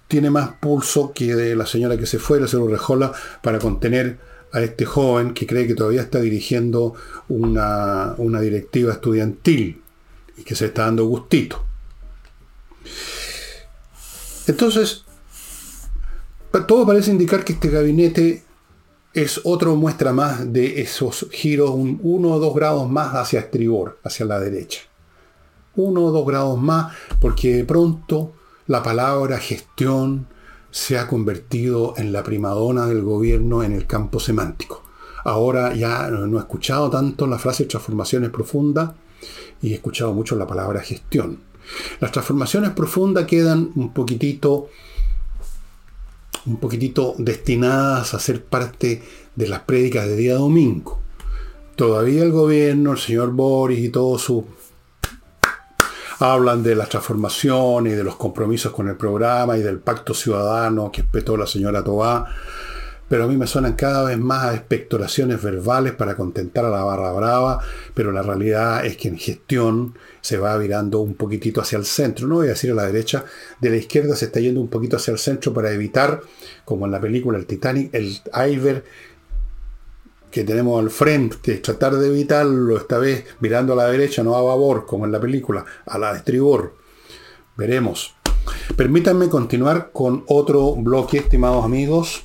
tiene 0.08 0.30
más 0.30 0.50
pulso 0.60 1.12
que 1.12 1.34
de 1.34 1.56
la 1.56 1.66
señora 1.66 1.96
que 1.96 2.06
se 2.06 2.18
fue, 2.18 2.40
la 2.40 2.48
señora 2.48 2.72
Rejola, 2.72 3.12
para 3.42 3.58
contener 3.58 4.18
a 4.52 4.60
este 4.60 4.84
joven 4.84 5.34
que 5.34 5.46
cree 5.46 5.66
que 5.66 5.74
todavía 5.74 6.02
está 6.02 6.20
dirigiendo 6.20 6.94
una, 7.28 8.14
una 8.18 8.40
directiva 8.40 8.92
estudiantil 8.92 9.82
y 10.36 10.42
que 10.44 10.54
se 10.54 10.66
está 10.66 10.82
dando 10.82 11.06
gustito. 11.06 11.64
Entonces, 14.46 15.04
todo 16.66 16.86
parece 16.86 17.10
indicar 17.10 17.44
que 17.44 17.54
este 17.54 17.68
gabinete 17.68 18.44
es 19.12 19.40
otra 19.44 19.70
muestra 19.70 20.12
más 20.12 20.52
de 20.52 20.80
esos 20.80 21.26
giros, 21.32 21.70
uno 21.74 22.32
o 22.32 22.38
dos 22.38 22.54
grados 22.54 22.88
más 22.88 23.14
hacia 23.14 23.40
estribor, 23.40 23.98
hacia 24.04 24.26
la 24.26 24.38
derecha. 24.38 24.82
Uno 25.76 26.04
o 26.04 26.10
dos 26.10 26.26
grados 26.26 26.60
más, 26.60 26.94
porque 27.20 27.54
de 27.54 27.64
pronto 27.64 28.32
la 28.66 28.82
palabra 28.82 29.38
gestión, 29.38 30.26
se 30.76 30.98
ha 30.98 31.08
convertido 31.08 31.94
en 31.96 32.12
la 32.12 32.22
primadona 32.22 32.84
del 32.86 33.02
gobierno 33.02 33.62
en 33.62 33.72
el 33.72 33.86
campo 33.86 34.20
semántico. 34.20 34.82
Ahora 35.24 35.74
ya 35.74 36.10
no 36.10 36.36
he 36.36 36.40
escuchado 36.40 36.90
tanto 36.90 37.26
la 37.26 37.38
frase 37.38 37.64
transformaciones 37.64 38.28
profundas 38.28 38.90
y 39.62 39.72
he 39.72 39.76
escuchado 39.76 40.12
mucho 40.12 40.36
la 40.36 40.46
palabra 40.46 40.80
gestión. 40.80 41.40
Las 41.98 42.12
transformaciones 42.12 42.72
profundas 42.72 43.24
quedan 43.24 43.72
un 43.74 43.94
poquitito 43.94 44.68
un 46.44 46.58
poquitito 46.58 47.14
destinadas 47.18 48.14
a 48.14 48.20
ser 48.20 48.44
parte 48.44 49.02
de 49.34 49.48
las 49.48 49.60
prédicas 49.60 50.06
de 50.06 50.14
día 50.14 50.34
domingo. 50.34 51.00
Todavía 51.74 52.22
el 52.22 52.32
gobierno, 52.32 52.92
el 52.92 52.98
señor 52.98 53.32
Boris 53.32 53.80
y 53.80 53.88
todo 53.88 54.18
su 54.18 54.44
hablan 56.18 56.62
de 56.62 56.74
las 56.74 56.88
transformaciones 56.88 57.92
y 57.92 57.96
de 57.96 58.04
los 58.04 58.16
compromisos 58.16 58.72
con 58.72 58.88
el 58.88 58.96
programa 58.96 59.56
y 59.58 59.62
del 59.62 59.78
pacto 59.78 60.14
ciudadano 60.14 60.90
que 60.90 61.02
espetó 61.02 61.36
la 61.36 61.46
señora 61.46 61.84
Tobá, 61.84 62.26
pero 63.08 63.24
a 63.24 63.26
mí 63.28 63.36
me 63.36 63.46
suenan 63.46 63.74
cada 63.74 64.02
vez 64.02 64.18
más 64.18 64.44
a 64.44 64.54
expectoraciones 64.54 65.40
verbales 65.40 65.92
para 65.92 66.16
contentar 66.16 66.64
a 66.64 66.70
la 66.70 66.82
barra 66.82 67.12
brava, 67.12 67.60
pero 67.94 68.10
la 68.10 68.22
realidad 68.22 68.84
es 68.84 68.96
que 68.96 69.08
en 69.08 69.18
gestión 69.18 69.94
se 70.20 70.38
va 70.38 70.56
virando 70.58 71.00
un 71.00 71.14
poquitito 71.14 71.60
hacia 71.60 71.78
el 71.78 71.84
centro, 71.84 72.26
no 72.26 72.36
voy 72.36 72.46
a 72.46 72.50
decir 72.50 72.72
a 72.72 72.74
la 72.74 72.86
derecha, 72.86 73.24
de 73.60 73.70
la 73.70 73.76
izquierda 73.76 74.16
se 74.16 74.24
está 74.24 74.40
yendo 74.40 74.60
un 74.60 74.68
poquito 74.68 74.96
hacia 74.96 75.12
el 75.12 75.18
centro 75.18 75.52
para 75.52 75.70
evitar, 75.70 76.20
como 76.64 76.86
en 76.86 76.92
la 76.92 77.00
película 77.00 77.38
El 77.38 77.46
Titanic, 77.46 77.94
el 77.94 78.20
iceberg 78.48 78.82
que 80.30 80.44
tenemos 80.44 80.80
al 80.80 80.90
frente, 80.90 81.56
tratar 81.58 81.96
de 81.96 82.08
evitarlo, 82.08 82.76
esta 82.76 82.98
vez 82.98 83.24
mirando 83.40 83.72
a 83.72 83.76
la 83.76 83.88
derecha, 83.88 84.22
no 84.22 84.36
a 84.36 84.42
babor, 84.42 84.86
como 84.86 85.06
en 85.06 85.12
la 85.12 85.20
película, 85.20 85.64
a 85.86 85.98
la 85.98 86.14
estribor. 86.14 86.74
Veremos. 87.56 88.14
Permítanme 88.76 89.28
continuar 89.28 89.90
con 89.92 90.24
otro 90.26 90.74
bloque, 90.74 91.18
estimados 91.18 91.64
amigos. 91.64 92.22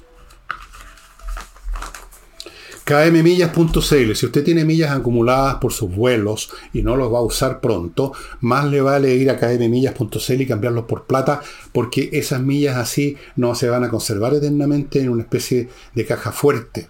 kmmillas.cl. 2.83 4.15
Si 4.15 4.25
usted 4.25 4.43
tiene 4.43 4.65
millas 4.65 4.91
acumuladas 4.91 5.55
por 5.55 5.71
sus 5.71 5.95
vuelos 5.95 6.49
y 6.73 6.81
no 6.81 6.97
los 6.97 7.13
va 7.13 7.19
a 7.19 7.23
usar 7.23 7.61
pronto, 7.61 8.11
más 8.41 8.65
le 8.65 8.81
vale 8.81 9.15
ir 9.15 9.29
a 9.29 9.37
kmmillas.cl 9.37 10.41
y 10.41 10.45
cambiarlos 10.45 10.85
por 10.85 11.05
plata, 11.05 11.41
porque 11.71 12.09
esas 12.11 12.41
millas 12.41 12.77
así 12.77 13.15
no 13.37 13.55
se 13.55 13.69
van 13.69 13.85
a 13.85 13.89
conservar 13.89 14.33
eternamente 14.33 14.99
en 14.99 15.09
una 15.09 15.23
especie 15.23 15.69
de 15.95 16.05
caja 16.05 16.31
fuerte. 16.31 16.89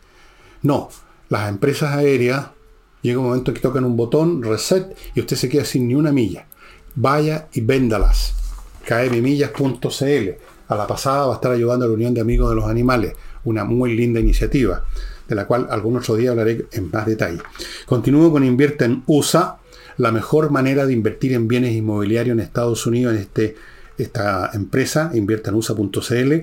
No, 0.63 0.89
las 1.29 1.49
empresas 1.49 1.95
aéreas, 1.95 2.47
llega 3.01 3.19
un 3.19 3.25
momento 3.25 3.53
que 3.53 3.59
tocan 3.59 3.83
un 3.83 3.95
botón, 3.95 4.43
reset, 4.43 4.95
y 5.15 5.21
usted 5.21 5.35
se 5.35 5.49
queda 5.49 5.65
sin 5.65 5.87
ni 5.87 5.95
una 5.95 6.11
milla. 6.11 6.45
Vaya 6.95 7.47
y 7.53 7.61
véndalas. 7.61 8.35
kmmillas.cl. 8.87 10.29
A 10.67 10.75
la 10.75 10.87
pasada 10.87 11.25
va 11.25 11.33
a 11.33 11.35
estar 11.35 11.51
ayudando 11.51 11.85
a 11.85 11.87
la 11.87 11.93
Unión 11.93 12.13
de 12.13 12.21
Amigos 12.21 12.49
de 12.49 12.55
los 12.55 12.65
Animales, 12.65 13.13
una 13.43 13.63
muy 13.63 13.95
linda 13.95 14.19
iniciativa, 14.19 14.83
de 15.27 15.35
la 15.35 15.47
cual 15.47 15.67
algún 15.69 15.97
otro 15.97 16.15
día 16.15 16.31
hablaré 16.31 16.65
en 16.71 16.89
más 16.91 17.05
detalle. 17.05 17.39
Continúo 17.85 18.31
con 18.31 18.43
Invierte 18.43 18.85
en 18.85 19.03
USA, 19.07 19.57
la 19.97 20.11
mejor 20.11 20.51
manera 20.51 20.85
de 20.85 20.93
invertir 20.93 21.33
en 21.33 21.47
bienes 21.47 21.73
inmobiliarios 21.73 22.33
en 22.33 22.39
Estados 22.39 22.85
Unidos 22.85 23.15
en 23.15 23.19
este, 23.21 23.55
esta 23.97 24.51
empresa, 24.53 25.11
inviertanusa.cl 25.13 26.33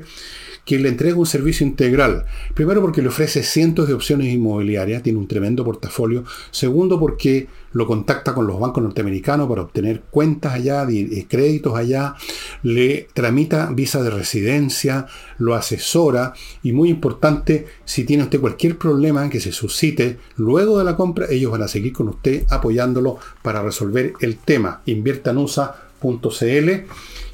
que 0.68 0.78
le 0.78 0.90
entrega 0.90 1.16
un 1.16 1.24
servicio 1.24 1.66
integral. 1.66 2.26
Primero 2.52 2.82
porque 2.82 3.00
le 3.00 3.08
ofrece 3.08 3.42
cientos 3.42 3.88
de 3.88 3.94
opciones 3.94 4.30
inmobiliarias, 4.30 5.02
tiene 5.02 5.18
un 5.18 5.26
tremendo 5.26 5.64
portafolio. 5.64 6.24
Segundo 6.50 7.00
porque 7.00 7.48
lo 7.72 7.86
contacta 7.86 8.34
con 8.34 8.46
los 8.46 8.60
bancos 8.60 8.82
norteamericanos 8.82 9.48
para 9.48 9.62
obtener 9.62 10.02
cuentas 10.10 10.52
allá, 10.52 10.86
eh, 10.90 11.24
créditos 11.26 11.74
allá, 11.74 12.16
le 12.62 13.08
tramita 13.14 13.70
visa 13.72 14.02
de 14.02 14.10
residencia, 14.10 15.06
lo 15.38 15.54
asesora 15.54 16.34
y 16.62 16.72
muy 16.72 16.90
importante, 16.90 17.66
si 17.86 18.04
tiene 18.04 18.24
usted 18.24 18.38
cualquier 18.38 18.76
problema 18.76 19.30
que 19.30 19.40
se 19.40 19.52
suscite 19.52 20.18
luego 20.36 20.78
de 20.78 20.84
la 20.84 20.96
compra, 20.96 21.28
ellos 21.30 21.50
van 21.50 21.62
a 21.62 21.68
seguir 21.68 21.94
con 21.94 22.08
usted 22.08 22.44
apoyándolo 22.50 23.16
para 23.40 23.62
resolver 23.62 24.12
el 24.20 24.36
tema. 24.36 24.82
Inviertanusa.cl 24.84 26.68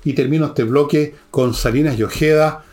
y 0.04 0.12
termino 0.12 0.46
este 0.46 0.64
bloque 0.64 1.14
con 1.30 1.54
Salinas 1.54 1.98
y 1.98 2.02
Ojeda 2.02 2.64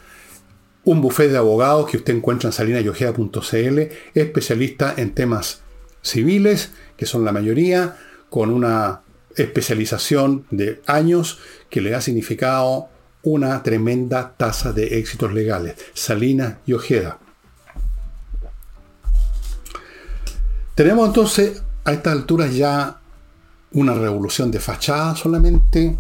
un 0.84 1.02
buffet 1.02 1.30
de 1.30 1.38
abogados 1.38 1.90
que 1.90 1.98
usted 1.98 2.16
encuentra 2.16 2.50
en 2.50 2.54
salinayogea.cl, 2.54 3.80
especialista 4.16 4.94
en 4.98 5.14
temas 5.14 5.62
civiles, 6.02 6.72
que 6.98 7.06
son 7.06 7.24
la 7.24 7.32
mayoría, 7.32 7.98
con 8.30 8.50
una 8.50 9.02
especialización 9.36 10.46
de 10.50 10.82
años 10.88 11.40
que 11.70 11.82
le 11.82 11.94
ha 11.96 12.02
significado 12.02 12.90
una 13.24 13.62
tremenda 13.62 14.34
tasa 14.36 14.74
de 14.74 14.98
éxitos 15.00 15.32
legales. 15.34 15.76
Salina 15.94 16.60
y 16.66 16.74
Ojeda. 16.74 17.20
Tenemos 20.74 21.08
entonces 21.08 21.62
a 21.84 21.94
estas 21.94 22.14
alturas 22.14 22.56
ya 22.56 23.00
una 23.74 23.94
revolución 23.94 24.50
de 24.50 24.60
fachada 24.60 25.16
solamente, 25.16 25.96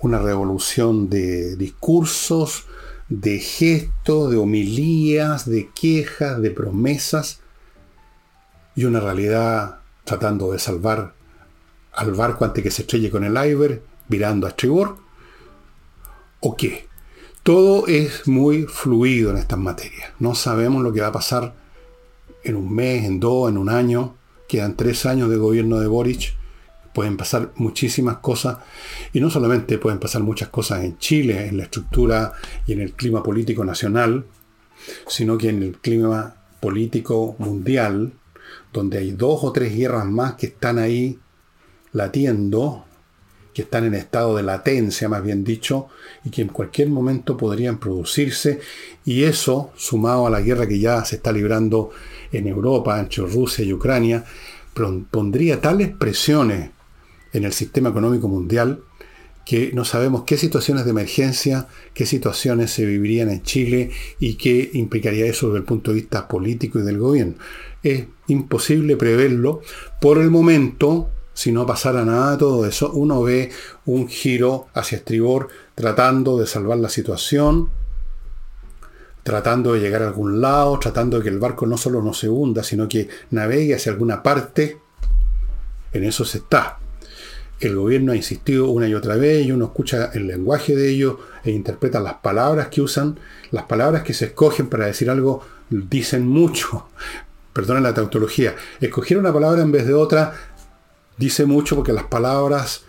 una 0.00 0.18
revolución 0.18 1.08
de 1.08 1.56
discursos, 1.56 2.66
de 3.08 3.38
gestos, 3.38 4.30
de 4.30 4.36
homilías, 4.36 5.48
de 5.48 5.70
quejas, 5.70 6.40
de 6.40 6.50
promesas 6.50 7.40
y 8.74 8.84
una 8.84 9.00
realidad 9.00 9.80
tratando 10.04 10.52
de 10.52 10.58
salvar 10.58 11.14
al 11.92 12.12
barco 12.12 12.44
antes 12.44 12.62
que 12.62 12.70
se 12.70 12.82
estrelle 12.82 13.10
con 13.10 13.24
el 13.24 13.32
iceberg, 13.32 13.82
virando 14.08 14.46
a 14.46 14.50
estribor. 14.50 14.98
¿O 16.40 16.56
qué? 16.56 16.86
Todo 17.42 17.86
es 17.86 18.28
muy 18.28 18.64
fluido 18.64 19.30
en 19.30 19.38
estas 19.38 19.58
materias. 19.58 20.10
No 20.18 20.34
sabemos 20.34 20.82
lo 20.82 20.92
que 20.92 21.00
va 21.00 21.08
a 21.08 21.12
pasar 21.12 21.54
en 22.44 22.56
un 22.56 22.74
mes, 22.74 23.04
en 23.04 23.18
dos, 23.18 23.48
en 23.48 23.56
un 23.56 23.68
año. 23.68 24.14
Quedan 24.48 24.76
tres 24.76 25.06
años 25.06 25.30
de 25.30 25.36
gobierno 25.36 25.80
de 25.80 25.86
Boric 25.86 26.34
pueden 26.96 27.18
pasar 27.18 27.52
muchísimas 27.56 28.16
cosas 28.20 28.56
y 29.12 29.20
no 29.20 29.28
solamente 29.28 29.76
pueden 29.76 29.98
pasar 29.98 30.22
muchas 30.22 30.48
cosas 30.48 30.82
en 30.82 30.96
Chile, 30.96 31.46
en 31.46 31.58
la 31.58 31.64
estructura 31.64 32.32
y 32.66 32.72
en 32.72 32.80
el 32.80 32.94
clima 32.94 33.22
político 33.22 33.66
nacional, 33.66 34.24
sino 35.06 35.36
que 35.36 35.50
en 35.50 35.62
el 35.62 35.76
clima 35.76 36.36
político 36.58 37.36
mundial, 37.38 38.14
donde 38.72 38.96
hay 38.96 39.10
dos 39.10 39.40
o 39.44 39.52
tres 39.52 39.76
guerras 39.76 40.06
más 40.06 40.36
que 40.36 40.46
están 40.46 40.78
ahí 40.78 41.18
latiendo, 41.92 42.86
que 43.52 43.60
están 43.60 43.84
en 43.84 43.92
estado 43.92 44.34
de 44.34 44.44
latencia, 44.44 45.06
más 45.10 45.22
bien 45.22 45.44
dicho, 45.44 45.88
y 46.24 46.30
que 46.30 46.40
en 46.40 46.48
cualquier 46.48 46.88
momento 46.88 47.36
podrían 47.36 47.76
producirse, 47.78 48.60
y 49.04 49.24
eso, 49.24 49.70
sumado 49.76 50.26
a 50.26 50.30
la 50.30 50.40
guerra 50.40 50.66
que 50.66 50.78
ya 50.78 51.04
se 51.04 51.16
está 51.16 51.30
librando 51.30 51.90
en 52.32 52.46
Europa, 52.46 52.98
entre 52.98 53.26
Rusia 53.26 53.66
y 53.66 53.74
Ucrania, 53.74 54.24
pondría 55.10 55.60
tales 55.60 55.90
presiones 55.94 56.70
en 57.32 57.44
el 57.44 57.52
sistema 57.52 57.90
económico 57.90 58.28
mundial 58.28 58.82
que 59.46 59.70
no 59.72 59.84
sabemos 59.84 60.24
qué 60.24 60.36
situaciones 60.36 60.84
de 60.84 60.90
emergencia, 60.90 61.68
qué 61.94 62.04
situaciones 62.04 62.72
se 62.72 62.84
vivirían 62.84 63.30
en 63.30 63.44
Chile 63.44 63.92
y 64.18 64.34
qué 64.34 64.70
implicaría 64.74 65.24
eso 65.26 65.46
desde 65.46 65.58
el 65.58 65.64
punto 65.64 65.92
de 65.92 66.00
vista 66.00 66.26
político 66.26 66.80
y 66.80 66.82
del 66.82 66.98
gobierno. 66.98 67.34
Es 67.80 68.06
imposible 68.26 68.96
preverlo. 68.96 69.60
Por 70.00 70.18
el 70.18 70.32
momento, 70.32 71.10
si 71.32 71.52
no 71.52 71.64
pasara 71.64 72.04
nada 72.04 72.36
todo 72.36 72.66
eso, 72.66 72.90
uno 72.90 73.22
ve 73.22 73.52
un 73.84 74.08
giro 74.08 74.66
hacia 74.74 74.98
estribor 74.98 75.48
tratando 75.76 76.36
de 76.38 76.48
salvar 76.48 76.78
la 76.78 76.88
situación, 76.88 77.70
tratando 79.22 79.74
de 79.74 79.80
llegar 79.80 80.02
a 80.02 80.08
algún 80.08 80.40
lado, 80.40 80.76
tratando 80.80 81.18
de 81.18 81.22
que 81.22 81.28
el 81.28 81.38
barco 81.38 81.66
no 81.66 81.76
solo 81.78 82.02
no 82.02 82.14
se 82.14 82.28
hunda, 82.28 82.64
sino 82.64 82.88
que 82.88 83.08
navegue 83.30 83.76
hacia 83.76 83.92
alguna 83.92 84.24
parte. 84.24 84.78
En 85.92 86.02
eso 86.02 86.24
se 86.24 86.38
está 86.38 86.80
el 87.60 87.76
gobierno 87.76 88.12
ha 88.12 88.16
insistido 88.16 88.68
una 88.68 88.86
y 88.86 88.94
otra 88.94 89.16
vez 89.16 89.46
y 89.46 89.52
uno 89.52 89.66
escucha 89.66 90.10
el 90.12 90.26
lenguaje 90.26 90.76
de 90.76 90.90
ellos 90.90 91.16
e 91.44 91.50
interpreta 91.50 92.00
las 92.00 92.14
palabras 92.14 92.68
que 92.68 92.82
usan, 92.82 93.18
las 93.50 93.64
palabras 93.64 94.02
que 94.02 94.14
se 94.14 94.26
escogen 94.26 94.68
para 94.68 94.86
decir 94.86 95.08
algo 95.08 95.42
dicen 95.70 96.26
mucho. 96.26 96.88
Perdonen 97.52 97.82
la 97.82 97.94
tautología. 97.94 98.54
Escoger 98.80 99.16
una 99.16 99.32
palabra 99.32 99.62
en 99.62 99.72
vez 99.72 99.86
de 99.86 99.94
otra 99.94 100.34
dice 101.16 101.46
mucho 101.46 101.76
porque 101.76 101.94
las 101.94 102.04
palabras 102.04 102.82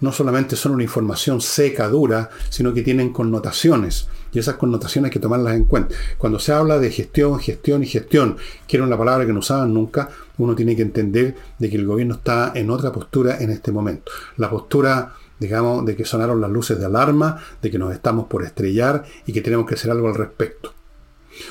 no 0.00 0.12
solamente 0.12 0.56
son 0.56 0.72
una 0.72 0.82
información 0.82 1.40
seca, 1.40 1.88
dura, 1.88 2.30
sino 2.48 2.74
que 2.74 2.82
tienen 2.82 3.12
connotaciones. 3.12 4.08
Y 4.32 4.38
esas 4.38 4.56
connotaciones 4.56 5.08
hay 5.08 5.12
que 5.12 5.20
tomarlas 5.20 5.54
en 5.54 5.64
cuenta. 5.64 5.94
Cuando 6.18 6.38
se 6.38 6.52
habla 6.52 6.78
de 6.78 6.90
gestión, 6.90 7.38
gestión 7.38 7.82
y 7.82 7.86
gestión, 7.86 8.36
que 8.66 8.76
era 8.76 8.86
una 8.86 8.96
palabra 8.96 9.26
que 9.26 9.32
no 9.32 9.40
usaban 9.40 9.74
nunca, 9.74 10.10
uno 10.44 10.54
tiene 10.54 10.76
que 10.76 10.82
entender 10.82 11.36
de 11.58 11.70
que 11.70 11.76
el 11.76 11.86
gobierno 11.86 12.14
está 12.14 12.52
en 12.54 12.70
otra 12.70 12.92
postura 12.92 13.38
en 13.40 13.50
este 13.50 13.72
momento. 13.72 14.10
La 14.36 14.50
postura, 14.50 15.14
digamos, 15.38 15.84
de 15.84 15.96
que 15.96 16.04
sonaron 16.04 16.40
las 16.40 16.50
luces 16.50 16.78
de 16.78 16.86
alarma, 16.86 17.38
de 17.60 17.70
que 17.70 17.78
nos 17.78 17.92
estamos 17.92 18.26
por 18.26 18.44
estrellar 18.44 19.04
y 19.26 19.32
que 19.32 19.40
tenemos 19.40 19.66
que 19.66 19.74
hacer 19.74 19.90
algo 19.90 20.08
al 20.08 20.14
respecto. 20.14 20.74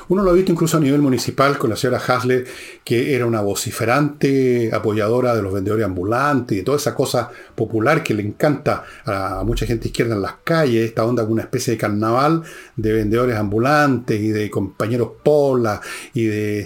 Uno 0.08 0.23
lo 0.23 0.32
ha 0.32 0.34
visto 0.34 0.52
incluso 0.52 0.78
a 0.78 0.80
nivel 0.80 1.02
municipal 1.02 1.58
con 1.58 1.69
la 1.69 1.75
señora 1.75 2.02
Hasler, 2.06 2.45
que 2.84 3.15
era 3.15 3.25
una 3.25 3.41
vociferante 3.41 4.69
apoyadora 4.73 5.36
de 5.36 5.41
los 5.41 5.54
vendedores 5.54 5.86
ambulantes 5.86 6.58
y 6.58 6.63
toda 6.63 6.78
esa 6.78 6.95
cosa 6.95 7.30
popular 7.56 8.04
que 8.04 8.13
le 8.13 8.23
encanta 8.23 8.84
a 9.06 9.43
mucha 9.45 9.65
gente 9.65 9.88
izquierda 9.88 10.15
en 10.15 10.21
las 10.21 10.36
calles, 10.43 10.86
esta 10.86 11.06
onda 11.06 11.25
de 11.25 11.32
una 11.32 11.43
especie 11.43 11.73
de 11.73 11.78
carnaval 11.78 12.43
de 12.75 12.93
vendedores 12.93 13.36
ambulantes 13.36 14.19
y 14.19 14.30
de 14.30 14.49
compañeros 14.49 15.12
pola 15.23 15.82
y 16.13 16.25
de 16.25 16.62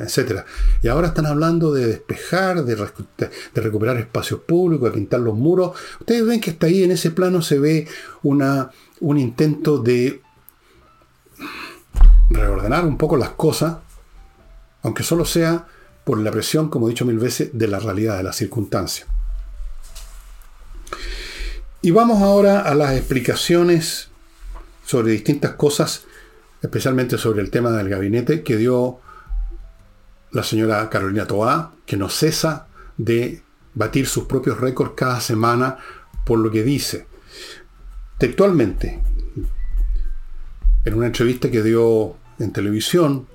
etcétera. 0.00 0.44
Y 0.82 0.88
ahora 0.88 1.08
están 1.08 1.26
hablando 1.26 1.72
de 1.72 1.86
despejar, 1.86 2.64
de, 2.64 2.76
de 2.76 3.60
recuperar 3.60 3.96
espacios 3.96 4.40
públicos, 4.40 4.90
de 4.90 4.94
pintar 4.94 5.20
los 5.20 5.34
muros. 5.34 5.72
Ustedes 6.00 6.26
ven 6.26 6.40
que 6.40 6.50
hasta 6.50 6.66
ahí 6.66 6.84
en 6.84 6.92
ese 6.92 7.10
plano 7.10 7.42
se 7.42 7.58
ve 7.58 7.86
una, 8.22 8.70
un 9.00 9.18
intento 9.18 9.78
de 9.78 10.20
reordenar 12.36 12.84
un 12.84 12.96
poco 12.96 13.16
las 13.16 13.30
cosas, 13.30 13.78
aunque 14.82 15.02
solo 15.02 15.24
sea 15.24 15.66
por 16.04 16.18
la 16.18 16.30
presión, 16.30 16.68
como 16.68 16.86
he 16.86 16.90
dicho 16.90 17.04
mil 17.04 17.18
veces, 17.18 17.50
de 17.52 17.66
la 17.66 17.80
realidad, 17.80 18.16
de 18.16 18.22
las 18.22 18.36
circunstancias. 18.36 19.08
Y 21.82 21.90
vamos 21.90 22.22
ahora 22.22 22.60
a 22.60 22.74
las 22.74 22.92
explicaciones 22.94 24.08
sobre 24.84 25.12
distintas 25.12 25.54
cosas, 25.54 26.04
especialmente 26.62 27.18
sobre 27.18 27.42
el 27.42 27.50
tema 27.50 27.70
del 27.70 27.88
gabinete 27.88 28.42
que 28.42 28.56
dio 28.56 29.00
la 30.32 30.42
señora 30.42 30.88
Carolina 30.90 31.26
Toá, 31.26 31.72
que 31.84 31.96
no 31.96 32.08
cesa 32.08 32.68
de 32.96 33.42
batir 33.74 34.06
sus 34.06 34.24
propios 34.24 34.60
récords 34.60 34.94
cada 34.96 35.20
semana 35.20 35.78
por 36.24 36.38
lo 36.38 36.50
que 36.50 36.62
dice. 36.62 37.06
Textualmente, 38.18 39.02
en 40.84 40.94
una 40.94 41.06
entrevista 41.06 41.50
que 41.50 41.62
dio 41.62 42.16
en 42.38 42.52
televisión, 42.52 43.26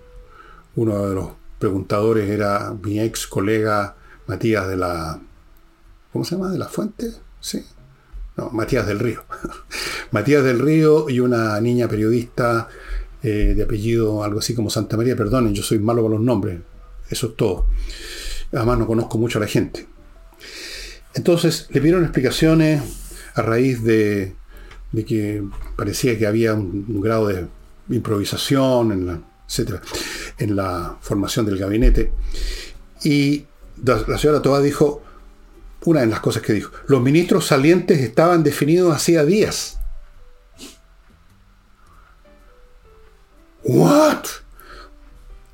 uno 0.76 1.08
de 1.08 1.16
los 1.16 1.30
preguntadores 1.60 2.30
era 2.30 2.74
mi 2.82 3.00
ex 3.00 3.28
colega 3.28 3.96
Matías 4.28 4.68
de 4.68 4.78
la... 4.78 5.20
¿Cómo 6.12 6.26
se 6.26 6.36
llama? 6.36 6.52
¿De 6.52 6.58
la 6.58 6.68
Fuente? 6.68 7.12
Sí. 7.40 7.64
No, 8.38 8.50
Matías 8.50 8.88
del 8.88 9.00
Río. 9.00 9.24
Matías 10.12 10.44
del 10.44 10.60
Río 10.60 11.10
y 11.10 11.20
una 11.20 11.60
niña 11.62 11.88
periodista 11.88 12.68
eh, 13.24 13.54
de 13.56 13.64
apellido 13.64 14.24
algo 14.24 14.40
así 14.40 14.54
como 14.54 14.70
Santa 14.70 14.98
María, 14.98 15.16
perdonen, 15.16 15.54
yo 15.54 15.64
soy 15.64 15.80
malo 15.80 16.02
con 16.02 16.12
los 16.12 16.22
nombres, 16.22 16.60
eso 17.10 17.28
es 17.28 17.36
todo. 17.36 17.66
Además 18.52 18.80
no 18.80 18.88
conozco 18.88 19.18
mucho 19.18 19.38
a 19.38 19.42
la 19.42 19.48
gente. 19.48 19.88
Entonces 21.14 21.68
le 21.70 21.82
pidieron 21.82 22.04
explicaciones 22.04 22.82
a 23.36 23.42
raíz 23.42 23.84
de 23.84 24.36
de 24.92 25.06
que 25.06 25.44
parecía 25.76 26.18
que 26.18 26.28
había 26.28 26.54
un, 26.54 27.02
grado 27.02 27.28
de 27.28 27.48
improvisación, 27.90 28.92
en 28.92 29.08
la, 29.08 29.22
etcétera, 29.48 29.82
en 30.38 30.56
la 30.56 30.98
formación 31.02 31.46
del 31.46 31.58
gabinete. 31.58 32.12
Y 33.04 33.46
la 33.84 34.18
señora 34.18 34.42
Toa 34.42 34.62
dijo, 34.62 35.02
una 35.86 36.02
de 36.02 36.08
las 36.08 36.20
cosas 36.20 36.44
que 36.44 36.54
dijo, 36.54 36.72
los 36.88 37.02
ministros 37.02 37.48
salientes 37.48 38.00
estaban 38.00 38.44
definidos 38.44 38.96
hacía 38.96 39.26
días. 39.26 39.80
¿What? 43.64 44.26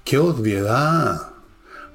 ¡Qué 0.03 0.17
obviedad! 0.17 1.36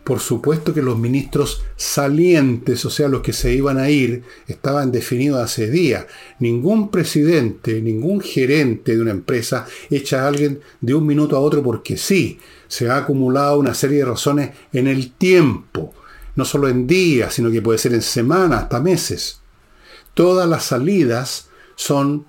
Por 0.04 0.18
supuesto 0.18 0.74
que 0.74 0.82
los 0.82 0.98
ministros 0.98 1.62
salientes, 1.76 2.84
o 2.84 2.90
sea, 2.90 3.06
los 3.08 3.22
que 3.22 3.32
se 3.32 3.54
iban 3.54 3.78
a 3.78 3.88
ir, 3.88 4.24
estaban 4.48 4.90
definidos 4.90 5.40
hace 5.40 5.70
días. 5.70 6.06
Ningún 6.40 6.90
presidente, 6.90 7.80
ningún 7.80 8.20
gerente 8.20 8.96
de 8.96 9.00
una 9.00 9.12
empresa 9.12 9.64
echa 9.90 10.24
a 10.24 10.28
alguien 10.28 10.60
de 10.80 10.94
un 10.94 11.06
minuto 11.06 11.36
a 11.36 11.40
otro 11.40 11.62
porque 11.62 11.96
sí. 11.96 12.38
Se 12.66 12.90
ha 12.90 12.96
acumulado 12.96 13.58
una 13.58 13.74
serie 13.74 13.98
de 13.98 14.06
razones 14.06 14.50
en 14.72 14.88
el 14.88 15.12
tiempo. 15.12 15.94
No 16.34 16.44
solo 16.44 16.68
en 16.68 16.86
días, 16.86 17.34
sino 17.34 17.50
que 17.50 17.62
puede 17.62 17.78
ser 17.78 17.94
en 17.94 18.02
semanas, 18.02 18.64
hasta 18.64 18.80
meses. 18.80 19.40
Todas 20.14 20.48
las 20.48 20.64
salidas 20.64 21.48
son 21.76 22.26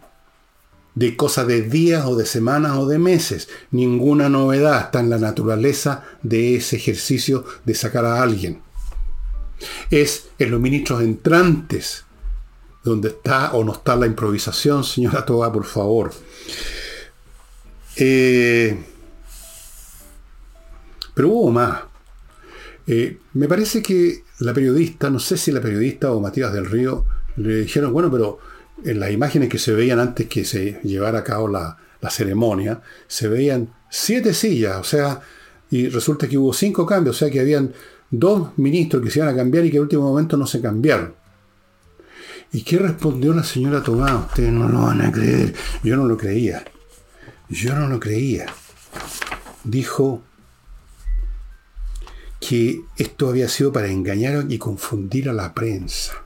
de 0.95 1.15
cosas 1.15 1.47
de 1.47 1.62
días 1.62 2.06
o 2.06 2.15
de 2.15 2.25
semanas 2.25 2.77
o 2.77 2.88
de 2.88 2.99
meses. 2.99 3.49
Ninguna 3.71 4.29
novedad 4.29 4.82
está 4.82 4.99
en 4.99 5.10
la 5.10 5.17
naturaleza 5.17 6.03
de 6.21 6.56
ese 6.56 6.75
ejercicio 6.75 7.45
de 7.65 7.75
sacar 7.75 8.06
a 8.06 8.21
alguien. 8.21 8.62
Es 9.89 10.27
en 10.39 10.51
los 10.51 10.60
ministros 10.60 11.01
entrantes 11.01 12.06
donde 12.84 13.10
está 13.10 13.53
o 13.53 13.63
no 13.63 13.73
está 13.73 13.95
la 13.95 14.06
improvisación, 14.06 14.84
señora 14.84 15.25
Toba, 15.25 15.51
por 15.51 15.65
favor. 15.65 16.12
Eh, 17.95 18.77
pero 21.13 21.29
hubo 21.29 21.51
más. 21.51 21.82
Eh, 22.86 23.17
me 23.34 23.47
parece 23.47 23.82
que 23.82 24.23
la 24.39 24.53
periodista, 24.53 25.10
no 25.10 25.19
sé 25.19 25.38
si 25.38 25.51
la 25.51 25.62
periodista 25.62 26.12
o 26.12 26.19
Matías 26.19 26.51
del 26.51 26.65
Río, 26.65 27.06
le 27.38 27.62
dijeron, 27.62 27.93
bueno, 27.93 28.12
pero 28.12 28.39
en 28.86 29.00
las 29.00 29.12
imágenes 29.12 29.50
que 29.50 29.60
se 29.60 29.74
veían 29.74 30.00
antes 30.00 30.28
que 30.28 30.46
se 30.46 30.80
llevara 30.84 31.19
a 31.19 31.24
cabo 31.24 31.48
la, 31.48 31.78
ceremonia, 32.10 32.82
se 33.08 33.30
veían 33.30 33.74
siete 33.89 34.34
sillas, 34.34 34.78
o 34.78 34.84
sea, 34.84 35.22
y 35.69 35.88
resulta 35.88 36.28
que 36.28 36.38
hubo 36.38 36.52
cinco 36.54 36.86
cambios, 36.86 37.15
o 37.15 37.19
sea 37.19 37.32
que 37.32 37.39
habían 37.39 37.74
dos 38.12 38.50
ministros 38.58 39.02
que 39.02 39.10
se 39.10 39.19
iban 39.19 39.34
a 39.34 39.38
cambiar 39.38 39.65
y 39.65 39.72
que 39.72 39.78
en 39.78 39.84
último 39.84 40.04
momento 40.04 40.36
no 40.36 40.46
se 40.46 40.60
cambiaron. 40.60 41.15
¿Y 42.52 42.62
qué 42.63 42.78
respondió 42.78 43.34
la 43.34 43.43
señora 43.43 43.82
Tomás? 43.82 44.28
Ustedes 44.28 44.52
no 44.52 44.67
lo 44.67 44.82
van 44.82 45.02
a 45.02 45.12
creer. 45.12 45.56
Yo 45.84 45.96
no 45.96 46.06
lo 46.06 46.17
creía. 46.17 46.63
Yo 47.50 47.74
no 47.74 47.88
lo 47.88 48.00
creía. 48.00 48.46
Dijo 49.63 50.22
que 52.39 52.82
esto 52.98 53.30
había 53.30 53.48
sido 53.48 53.72
para 53.72 53.88
engañar 53.88 54.46
y 54.50 54.58
confundir 54.58 55.30
a 55.30 55.34
la 55.34 55.54
prensa. 55.54 56.22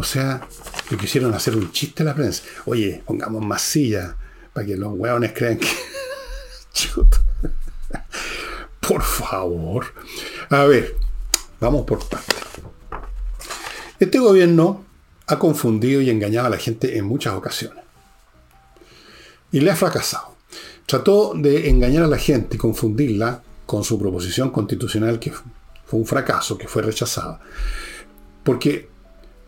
O 0.00 0.02
sea, 0.02 0.48
le 0.88 0.96
quisieron 0.96 1.34
hacer 1.34 1.54
un 1.54 1.70
chiste 1.72 2.02
a 2.02 2.06
la 2.06 2.14
prensa. 2.14 2.42
Oye, 2.64 3.02
pongamos 3.04 3.44
más 3.44 3.60
sillas 3.60 4.14
para 4.54 4.66
que 4.66 4.74
los 4.74 4.94
hueones 4.94 5.32
crean 5.34 5.58
que... 5.58 5.68
por 8.80 9.02
favor. 9.02 9.92
A 10.48 10.64
ver, 10.64 10.96
vamos 11.60 11.84
por 11.84 12.08
partes. 12.08 12.34
Este 13.98 14.18
gobierno 14.18 14.86
ha 15.26 15.38
confundido 15.38 16.00
y 16.00 16.08
engañado 16.08 16.46
a 16.46 16.50
la 16.50 16.56
gente 16.56 16.96
en 16.96 17.04
muchas 17.04 17.34
ocasiones. 17.34 17.84
Y 19.52 19.60
le 19.60 19.70
ha 19.70 19.76
fracasado. 19.76 20.34
Trató 20.86 21.34
de 21.36 21.68
engañar 21.68 22.04
a 22.04 22.08
la 22.08 22.16
gente 22.16 22.56
y 22.56 22.58
confundirla 22.58 23.42
con 23.66 23.84
su 23.84 23.98
proposición 23.98 24.48
constitucional 24.48 25.18
que 25.18 25.30
fue 25.84 26.00
un 26.00 26.06
fracaso, 26.06 26.56
que 26.56 26.68
fue 26.68 26.80
rechazada. 26.80 27.38
Porque 28.42 28.89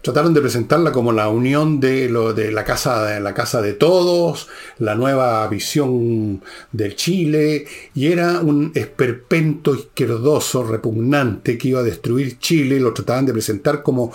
trataron 0.03 0.35
de 0.35 0.41
presentarla 0.41 0.91
como 0.91 1.13
la 1.13 1.29
unión 1.29 1.79
de, 1.79 2.09
lo, 2.09 2.35
de 2.35 2.51
la, 2.51 2.65
casa, 2.65 3.05
de 3.05 3.21
la 3.21 3.35
casa 3.35 3.63
de 3.63 3.73
todos, 3.73 4.49
la 4.79 4.97
nueva 4.97 5.47
visión 5.47 6.43
del 6.73 6.97
Chile, 6.97 7.67
y 7.95 8.09
era 8.09 8.41
un 8.41 8.73
esperpento 8.75 9.75
izquierdoso, 9.75 10.65
repugnante, 10.65 11.57
que 11.57 11.69
iba 11.69 11.81
a 11.81 11.85
destruir 11.85 12.39
Chile, 12.39 12.81
lo 12.81 12.93
trataban 12.93 13.27
de 13.27 13.33
presentar 13.33 13.83
como 13.83 14.13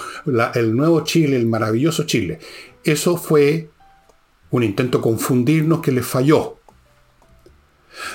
el 0.53 0.75
nuevo 0.75 1.03
Chile, 1.05 1.37
el 1.37 1.47
maravilloso 1.47 2.03
Chile. 2.03 2.39
Eso 2.83 3.15
fue 3.15 3.69
un 4.51 4.63
intento 4.63 5.01
confundirnos 5.01 5.79
que 5.79 5.93
les 5.93 6.05
falló. 6.05 6.57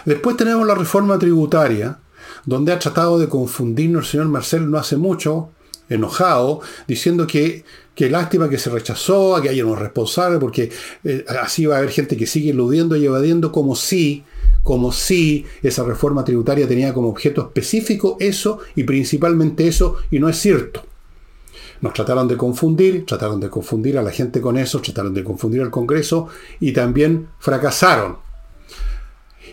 Después 0.05 0.37
tenemos 0.37 0.67
la 0.67 0.75
reforma 0.75 1.19
tributaria, 1.19 1.99
donde 2.45 2.73
ha 2.73 2.79
tratado 2.79 3.19
de 3.19 3.29
confundirnos 3.29 4.05
el 4.05 4.11
señor 4.11 4.29
Marcel 4.29 4.71
no 4.71 4.79
hace 4.79 4.97
mucho, 4.97 5.51
enojado, 5.95 6.61
diciendo 6.87 7.27
que, 7.27 7.65
que 7.95 8.11
lástima 8.11 8.49
que 8.49 8.59
se 8.59 8.71
rechazó, 8.71 9.41
que 9.43 9.49
haya 9.49 9.65
unos 9.65 9.79
responsables, 9.79 10.41
porque 10.41 10.71
eh, 11.05 11.25
así 11.41 11.67
va 11.67 11.77
a 11.77 11.79
haber 11.79 11.91
gente 11.91 12.17
que 12.17 12.27
sigue 12.27 12.51
eludiendo 12.51 12.97
y 12.97 13.05
evadiendo 13.05 13.53
como 13.53 13.77
si, 13.77 14.25
como 14.63 14.93
si 14.93 15.47
esa 15.63 15.85
reforma 15.85 16.25
tributaria 16.25 16.69
tenía 16.69 16.95
como 16.95 17.09
objeto 17.09 17.43
específico 17.43 18.17
eso 18.21 18.61
y 18.77 18.85
principalmente 18.85 19.69
eso, 19.69 19.97
y 20.11 20.19
no 20.19 20.29
es 20.29 20.39
cierto. 20.39 20.85
Nos 21.83 21.95
trataron 21.95 22.29
de 22.29 22.37
confundir, 22.37 23.05
trataron 23.05 23.41
de 23.41 23.51
confundir 23.51 23.99
a 23.99 24.03
la 24.03 24.13
gente 24.13 24.41
con 24.41 24.57
eso, 24.57 24.81
trataron 24.81 25.13
de 25.15 25.25
confundir 25.25 25.63
al 25.63 25.71
Congreso 25.71 26.29
y 26.61 26.73
también 26.73 27.29
fracasaron. 27.41 28.19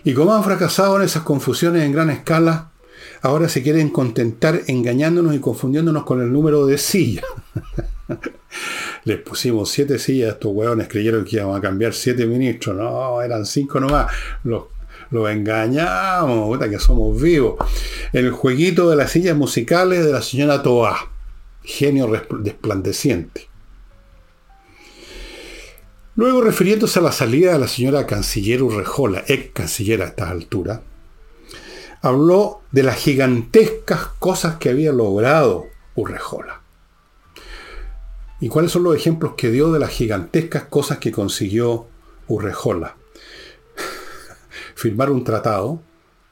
Y 0.03 0.13
como 0.13 0.33
han 0.33 0.43
fracasado 0.43 0.97
en 0.97 1.03
esas 1.03 1.23
confusiones 1.23 1.83
en 1.83 1.91
gran 1.91 2.11
escala, 2.11 2.68
ahora 3.21 3.49
se 3.49 3.61
quieren 3.61 3.89
contentar 3.89 4.61
engañándonos 4.67 5.35
y 5.35 5.39
confundiéndonos 5.39 6.03
con 6.03 6.21
el 6.21 6.31
número 6.31 6.65
de 6.65 6.77
sillas. 6.77 7.25
Les 9.05 9.17
pusimos 9.19 9.69
siete 9.69 9.99
sillas, 9.99 10.33
estos 10.33 10.51
hueones 10.53 10.87
creyeron 10.87 11.25
que 11.25 11.37
íbamos 11.37 11.57
a 11.57 11.61
cambiar 11.61 11.93
siete 11.93 12.25
ministros. 12.25 12.75
No, 12.75 13.21
eran 13.21 13.45
cinco 13.45 13.79
nomás. 13.79 14.11
Los, 14.43 14.65
los 15.11 15.29
engañamos, 15.29 16.47
puta, 16.47 16.69
que 16.69 16.79
somos 16.79 17.19
vivos. 17.21 17.55
El 18.13 18.31
jueguito 18.31 18.89
de 18.89 18.95
las 18.95 19.11
sillas 19.11 19.37
musicales 19.37 20.05
de 20.05 20.11
la 20.11 20.21
señora 20.21 20.61
Toa. 20.61 21.11
Genio 21.63 22.09
desplandeciente. 22.39 23.49
Luego, 26.15 26.41
refiriéndose 26.41 26.99
a 26.99 27.01
la 27.01 27.13
salida 27.13 27.53
de 27.53 27.59
la 27.59 27.67
señora 27.69 28.05
canciller 28.05 28.61
Urrejola, 28.61 29.23
ex 29.27 29.51
canciller 29.53 30.01
a 30.01 30.07
esta 30.07 30.29
altura, 30.29 30.81
habló 32.01 32.61
de 32.71 32.83
las 32.83 32.95
gigantescas 32.97 34.07
cosas 34.19 34.55
que 34.55 34.69
había 34.69 34.91
logrado 34.91 35.67
Urrejola. 35.95 36.61
¿Y 38.39 38.47
cuáles 38.47 38.71
son 38.71 38.83
los 38.83 38.95
ejemplos 38.95 39.33
que 39.35 39.51
dio 39.51 39.71
de 39.71 39.79
las 39.79 39.89
gigantescas 39.89 40.63
cosas 40.63 40.99
que 40.99 41.11
consiguió 41.11 41.87
Urrejola? 42.27 42.95
Firmar 44.75 45.11
un 45.11 45.23
tratado 45.23 45.81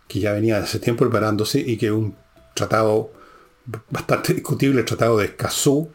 que 0.08 0.22
ya 0.22 0.32
venía 0.32 0.58
de 0.58 0.64
hace 0.64 0.80
tiempo 0.80 1.04
preparándose 1.04 1.60
y 1.60 1.78
que 1.78 1.92
un 1.92 2.16
tratado 2.54 3.12
bastante 3.90 4.34
discutible, 4.34 4.80
el 4.80 4.86
tratado 4.86 5.18
de 5.18 5.26
Escazú, 5.26 5.90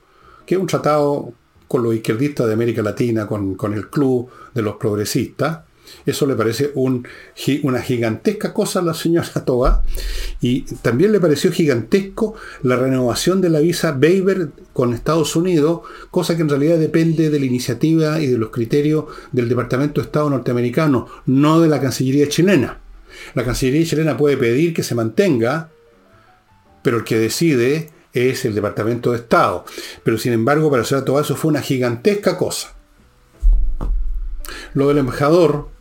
que 0.44 0.56
es 0.56 0.60
un 0.60 0.66
tratado 0.66 1.32
con 1.66 1.82
los 1.82 1.94
izquierdistas 1.94 2.46
de 2.46 2.52
América 2.52 2.82
Latina, 2.82 3.26
con, 3.26 3.54
con 3.54 3.72
el 3.72 3.88
club 3.88 4.30
de 4.52 4.60
los 4.60 4.76
progresistas, 4.76 5.60
eso 6.04 6.26
le 6.26 6.34
parece 6.34 6.72
una 6.74 7.82
gigantesca 7.82 8.52
cosa 8.52 8.80
a 8.80 8.82
la 8.82 8.94
señora 8.94 9.28
Toa. 9.44 9.84
Y 10.40 10.62
también 10.82 11.12
le 11.12 11.20
pareció 11.20 11.52
gigantesco 11.52 12.34
la 12.62 12.76
renovación 12.76 13.40
de 13.40 13.50
la 13.50 13.60
visa 13.60 13.96
Weber 14.00 14.50
con 14.72 14.92
Estados 14.92 15.36
Unidos, 15.36 15.82
cosa 16.10 16.36
que 16.36 16.42
en 16.42 16.48
realidad 16.48 16.78
depende 16.78 17.30
de 17.30 17.38
la 17.38 17.46
iniciativa 17.46 18.20
y 18.20 18.26
de 18.26 18.38
los 18.38 18.50
criterios 18.50 19.04
del 19.30 19.48
Departamento 19.48 20.00
de 20.00 20.06
Estado 20.06 20.30
norteamericano, 20.30 21.06
no 21.26 21.60
de 21.60 21.68
la 21.68 21.80
Cancillería 21.80 22.28
chilena. 22.28 22.80
La 23.34 23.44
Cancillería 23.44 23.86
chilena 23.86 24.16
puede 24.16 24.36
pedir 24.36 24.74
que 24.74 24.82
se 24.82 24.94
mantenga, 24.94 25.70
pero 26.82 26.98
el 26.98 27.04
que 27.04 27.18
decide 27.18 27.90
es 28.12 28.44
el 28.44 28.54
Departamento 28.54 29.12
de 29.12 29.18
Estado. 29.18 29.64
Pero 30.02 30.18
sin 30.18 30.32
embargo, 30.32 30.70
para 30.70 30.82
la 30.82 30.88
señora 30.88 31.04
Toa 31.04 31.20
eso 31.20 31.36
fue 31.36 31.50
una 31.50 31.62
gigantesca 31.62 32.36
cosa. 32.36 32.74
Lo 34.74 34.88
del 34.88 34.98
embajador 34.98 35.71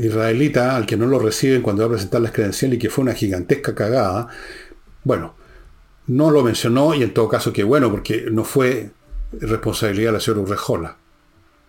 israelita, 0.00 0.76
al 0.76 0.86
que 0.86 0.96
no 0.96 1.06
lo 1.06 1.18
reciben 1.18 1.62
cuando 1.62 1.82
va 1.82 1.86
a 1.86 1.92
presentar 1.92 2.20
las 2.20 2.32
credenciales 2.32 2.76
y 2.76 2.78
que 2.78 2.90
fue 2.90 3.02
una 3.02 3.14
gigantesca 3.14 3.74
cagada, 3.74 4.28
bueno, 5.02 5.34
no 6.06 6.30
lo 6.30 6.42
mencionó 6.42 6.94
y 6.94 7.02
en 7.02 7.14
todo 7.14 7.28
caso 7.28 7.52
que 7.52 7.64
bueno, 7.64 7.90
porque 7.90 8.26
no 8.30 8.44
fue 8.44 8.90
responsabilidad 9.32 10.08
de 10.08 10.12
la 10.12 10.20
señora 10.20 10.42
Urrejola. 10.42 10.96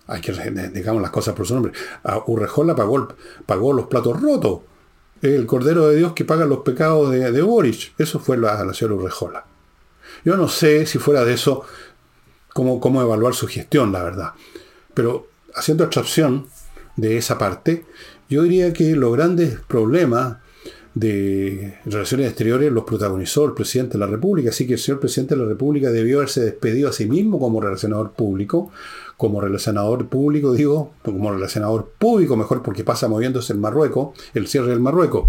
Hay 0.08 0.22
que, 0.22 0.32
digamos 0.74 1.02
las 1.02 1.12
cosas 1.12 1.34
por 1.34 1.48
su 1.48 1.56
nombre. 1.56 1.74
A 2.04 2.22
Urrejola 2.28 2.76
pagó, 2.76 3.08
pagó 3.46 3.74
los 3.74 3.88
platos 3.88 4.22
rotos. 4.22 4.60
El 5.22 5.46
Cordero 5.46 5.88
de 5.88 5.96
Dios 5.96 6.14
que 6.14 6.26
paga 6.26 6.46
los 6.46 6.60
pecados 6.60 7.12
de, 7.12 7.32
de 7.32 7.42
Boric. 7.42 7.94
Eso 7.98 8.20
fue 8.20 8.38
la, 8.38 8.64
la 8.64 8.74
señora 8.74 8.96
Urrejola. 8.96 9.46
Yo 10.24 10.38
no 10.38 10.48
sé 10.48 10.86
si 10.86 11.00
fuera 11.00 11.26
de 11.26 11.34
eso 11.34 11.64
cómo, 12.54 12.80
cómo 12.80 13.02
evaluar 13.02 13.34
su 13.34 13.48
gestión, 13.48 13.92
la 13.92 14.04
verdad. 14.04 14.34
Pero 14.94 15.28
haciendo 15.56 15.84
abstracción 15.84 16.48
de 16.96 17.18
esa 17.18 17.38
parte, 17.38 17.86
yo 18.30 18.44
diría 18.44 18.74
que 18.74 18.96
los 18.96 19.14
grandes 19.14 19.60
problemas 19.68 20.38
de 20.96 21.78
relaciones 21.86 22.28
exteriores 22.28 22.72
los 22.72 22.86
protagonizó 22.86 23.46
el 23.46 23.54
presidente 23.54 23.94
de 23.94 24.00
la 24.00 24.08
República, 24.08 24.50
así 24.50 24.66
que 24.66 24.74
el 24.74 24.80
señor 24.80 25.02
presidente 25.02 25.36
de 25.36 25.42
la 25.42 25.48
República 25.48 25.92
debió 25.92 26.18
haberse 26.18 26.42
despedido 26.42 26.90
a 26.90 26.94
sí 26.94 27.06
mismo 27.06 27.38
como 27.38 27.60
relacionador 27.60 28.14
público, 28.14 28.72
como 29.18 29.42
relacionador 29.42 30.08
público, 30.08 30.54
digo, 30.54 30.94
como 31.04 31.32
relacionador 31.32 31.92
público, 32.00 32.38
mejor 32.38 32.64
porque 32.64 32.86
pasa 32.86 33.10
moviéndose 33.10 33.52
el 33.52 33.60
Marruecos, 33.60 34.18
el 34.34 34.48
cierre 34.48 34.70
del 34.70 34.80
Marruecos. 34.80 35.28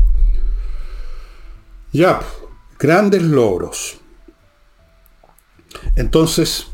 Ya, 1.92 2.20
grandes 2.78 3.22
logros. 3.22 3.98
Entonces, 5.96 6.68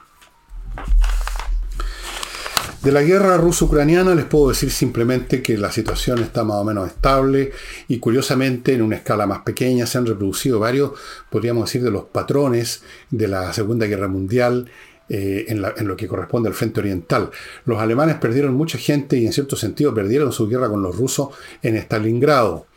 De 2.84 2.92
la 2.92 3.02
guerra 3.02 3.38
ruso-ucraniana 3.38 4.14
les 4.14 4.26
puedo 4.26 4.50
decir 4.50 4.70
simplemente 4.70 5.42
que 5.42 5.58
la 5.58 5.72
situación 5.72 6.20
está 6.20 6.44
más 6.44 6.58
o 6.58 6.66
menos 6.66 6.86
estable 6.90 7.54
y 7.88 8.00
curiosamente 8.00 8.74
en 8.74 8.82
una 8.82 8.98
escala 8.98 9.26
más 9.26 9.40
pequeña 9.44 9.86
se 9.86 9.98
han 9.98 10.06
reproducido 10.06 10.60
varios, 10.60 10.92
podríamos 11.30 11.64
decir, 11.64 11.82
de 11.82 11.92
los 11.92 12.04
patrones 12.04 12.84
de 13.10 13.30
la 13.30 13.54
Segunda 13.54 13.86
Guerra 13.86 14.10
Mundial 14.10 14.70
eh, 15.08 15.46
en, 15.48 15.64
en, 15.78 15.88
lo 15.88 15.96
que 15.96 16.10
corresponde 16.10 16.50
al 16.50 16.56
frente 16.56 16.82
oriental. 16.82 17.32
Los 17.64 17.80
alemanes 17.80 18.18
perdieron 18.18 18.54
mucha 18.54 18.78
gente 18.78 19.16
y 19.16 19.26
en 19.26 19.32
cierto 19.32 19.56
sentido 19.56 19.94
perdieron 19.94 20.34
su 20.34 20.50
guerra 20.50 20.68
con 20.68 20.84
los 20.84 20.98
rusos 20.98 21.30
en 21.62 21.78
Stalingrado. 21.78 22.68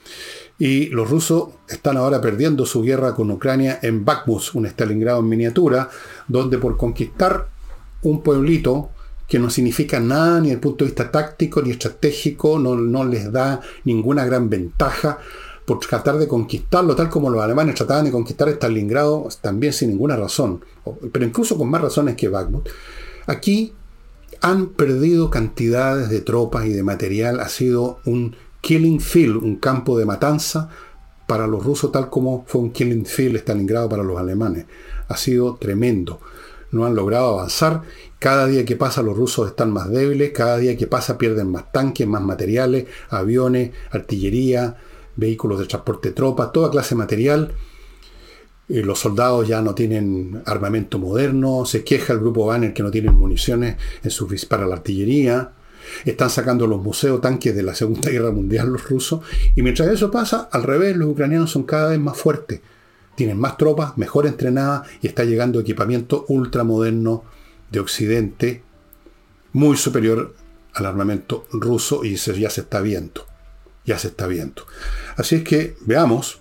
Y 0.57 0.87
los 0.91 1.11
rusos 1.11 1.49
están 1.69 1.97
ahora 1.97 2.21
perdiendo 2.21 2.65
su 2.65 2.81
guerra 2.83 3.13
con 3.17 3.29
Ucrania 3.33 3.81
en 3.83 4.05
Bakhmut, 4.05 4.55
un 4.55 4.67
Stalingrado 4.67 5.19
en 5.19 5.29
miniatura, 5.29 5.91
donde 6.29 6.59
por 6.59 6.77
conquistar 6.77 7.49
un 8.03 8.23
pueblito 8.23 8.91
que 9.29 9.39
no 9.39 9.51
significa 9.51 10.01
nada 10.01 10.41
ni 10.41 10.49
desde 10.49 10.55
el 10.55 10.61
punto 10.61 10.85
de 10.85 10.91
vista 10.91 11.11
táctico 11.11 11.63
ni 11.63 11.71
estratégico, 11.71 12.59
no, 12.59 12.77
no 12.77 13.05
les 13.05 13.31
da 13.33 13.61
ninguna 13.85 14.25
gran 14.25 14.49
ventaja 14.49 15.19
por 15.65 15.81
tratar 15.81 16.17
de 16.17 16.29
conquistarlo, 16.29 16.95
tal 16.95 17.11
como 17.11 17.29
los 17.29 17.43
alemanes 17.43 17.75
trataban 17.75 18.05
de 18.05 18.13
conquistar 18.13 18.49
Stalingrado, 18.49 19.29
también 19.41 19.73
sin 19.73 19.91
ninguna 19.91 20.17
razón, 20.17 20.65
pero 21.13 21.25
incluso 21.25 21.59
con 21.59 21.69
más 21.69 21.83
razones 21.83 22.15
que 22.15 22.29
Bakhmut. 22.29 22.69
Aquí 23.27 23.73
han 24.41 24.69
perdido 24.69 25.29
cantidades 25.29 26.09
de 26.09 26.21
tropas 26.21 26.67
y 26.67 26.71
de 26.71 26.85
material, 26.85 27.41
ha 27.41 27.49
sido 27.49 27.99
un 28.05 28.37
killing 28.61 29.01
field, 29.01 29.43
un 29.43 29.57
campo 29.57 29.99
de 29.99 30.07
matanza 30.07 30.71
para 31.27 31.49
los 31.49 31.65
rusos, 31.65 31.91
tal 31.91 32.11
como 32.11 32.45
fue 32.47 32.61
un 32.61 32.71
killing 32.71 33.05
field 33.05 33.37
Stalingrado 33.37 33.89
para 33.89 34.05
los 34.05 34.19
alemanes. 34.19 34.67
Ha 35.09 35.17
sido 35.17 35.57
tremendo. 35.57 36.21
No 36.73 36.85
han 36.85 36.95
logrado 36.95 37.39
avanzar 37.39 37.83
cada 38.19 38.47
día 38.47 38.65
que 38.65 38.77
pasa 38.77 39.03
los 39.03 39.17
rusos 39.17 39.49
están 39.49 39.73
más 39.73 39.91
débiles, 39.91 40.33
cada 40.33 40.57
día 40.57 40.77
que 40.77 40.87
pasa 40.87 41.19
pierden 41.19 41.51
más 41.51 41.71
tanques, 41.71 42.07
más 42.07 42.23
materiales, 42.23 42.87
aviones, 43.11 43.73
artillería, 43.91 44.77
vehículos 45.17 45.59
de 45.59 45.67
transporte 45.67 46.09
de 46.09 46.15
tropas, 46.15 46.53
toda 46.53 46.71
clase 46.71 46.95
de 46.95 46.99
material. 46.99 47.53
Eh, 48.69 48.83
los 48.83 48.99
soldados 48.99 49.47
ya 49.47 49.61
no 49.61 49.75
tienen 49.75 50.43
armamento 50.47 50.99
moderno, 50.99 51.67
se 51.67 51.85
queja 51.85 52.15
el 52.15 52.21
grupo 52.21 52.47
Banner 52.47 52.73
que 52.73 52.83
no 52.83 52.91
tienen 52.91 53.15
municiones 53.15 53.77
en 54.03 54.49
para 54.49 54.67
la 54.67 54.77
artillería. 54.77 55.53
Están 56.05 56.31
sacando 56.31 56.67
los 56.67 56.83
museos 56.83 57.21
tanques 57.21 57.55
de 57.55 57.63
la 57.63 57.75
Segunda 57.75 58.11
Guerra 58.11 58.31
Mundial 58.31 58.71
los 58.71 58.89
rusos. 58.89 59.21
Y 59.55 59.63
mientras 59.63 59.89
eso 59.89 60.11
pasa, 60.11 60.49
al 60.51 60.63
revés, 60.63 60.97
los 60.97 61.11
ucranianos 61.11 61.51
son 61.51 61.65
cada 61.65 61.91
vez 61.91 62.01
más 62.01 62.17
fuertes. 62.17 62.61
Tienen 63.17 63.39
más 63.39 63.57
tropas, 63.57 63.97
mejor 63.99 64.27
entrenadas 64.27 64.89
y 65.03 65.09
está 65.09 65.25
llegando 65.25 65.59
equipamiento 65.59 66.25
ultramoderno 66.29 67.25
de 67.71 67.81
Occidente 67.81 68.63
muy 69.53 69.77
superior 69.77 70.35
al 70.75 70.87
armamento 70.87 71.47
ruso 71.51 72.05
y 72.05 72.17
ya 72.17 72.51
se 72.51 72.61
está 72.61 72.81
viendo. 72.81 73.27
Ya 73.85 73.99
se 73.99 74.09
está 74.09 74.27
viendo. 74.27 74.67
Así 75.17 75.37
es 75.37 75.45
que 75.45 75.77
veamos. 75.87 76.41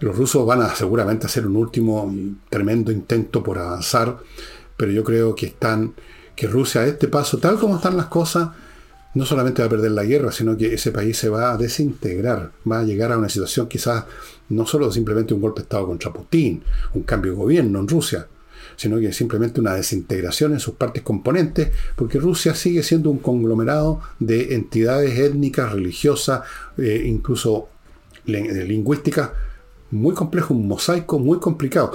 Los 0.00 0.16
rusos 0.16 0.44
van 0.46 0.62
a 0.62 0.74
seguramente 0.74 1.26
hacer 1.26 1.46
un 1.46 1.56
último 1.56 2.12
tremendo 2.48 2.90
intento 2.90 3.42
por 3.42 3.58
avanzar, 3.58 4.18
pero 4.76 4.90
yo 4.90 5.04
creo 5.04 5.34
que 5.34 5.46
están 5.46 5.94
que 6.34 6.46
Rusia 6.46 6.80
a 6.80 6.86
este 6.86 7.06
paso, 7.06 7.36
tal 7.36 7.58
como 7.58 7.76
están 7.76 7.98
las 7.98 8.06
cosas, 8.06 8.48
no 9.14 9.26
solamente 9.26 9.60
va 9.60 9.66
a 9.66 9.70
perder 9.70 9.90
la 9.90 10.04
guerra, 10.04 10.32
sino 10.32 10.56
que 10.56 10.72
ese 10.72 10.90
país 10.90 11.18
se 11.18 11.28
va 11.28 11.52
a 11.52 11.56
desintegrar, 11.58 12.52
va 12.70 12.80
a 12.80 12.84
llegar 12.84 13.12
a 13.12 13.18
una 13.18 13.28
situación 13.28 13.68
quizás 13.68 14.04
no 14.50 14.66
solo 14.66 14.92
simplemente 14.92 15.34
un 15.34 15.40
golpe 15.40 15.60
de 15.60 15.64
Estado 15.64 15.86
contra 15.86 16.12
Putin, 16.12 16.62
un 16.94 17.02
cambio 17.02 17.32
de 17.32 17.38
gobierno 17.38 17.80
en 17.80 17.88
Rusia, 17.88 18.26
sino 18.76 18.98
que 18.98 19.12
simplemente 19.12 19.60
una 19.60 19.74
desintegración 19.74 20.52
en 20.52 20.60
sus 20.60 20.74
partes 20.74 21.02
componentes, 21.02 21.70
porque 21.96 22.18
Rusia 22.18 22.54
sigue 22.54 22.82
siendo 22.82 23.10
un 23.10 23.18
conglomerado 23.18 24.00
de 24.18 24.54
entidades 24.54 25.18
étnicas, 25.18 25.72
religiosas, 25.72 26.42
eh, 26.78 27.02
incluso 27.06 27.68
lingüísticas, 28.26 29.30
muy 29.90 30.14
complejo, 30.14 30.54
un 30.54 30.68
mosaico 30.68 31.18
muy 31.18 31.38
complicado. 31.38 31.92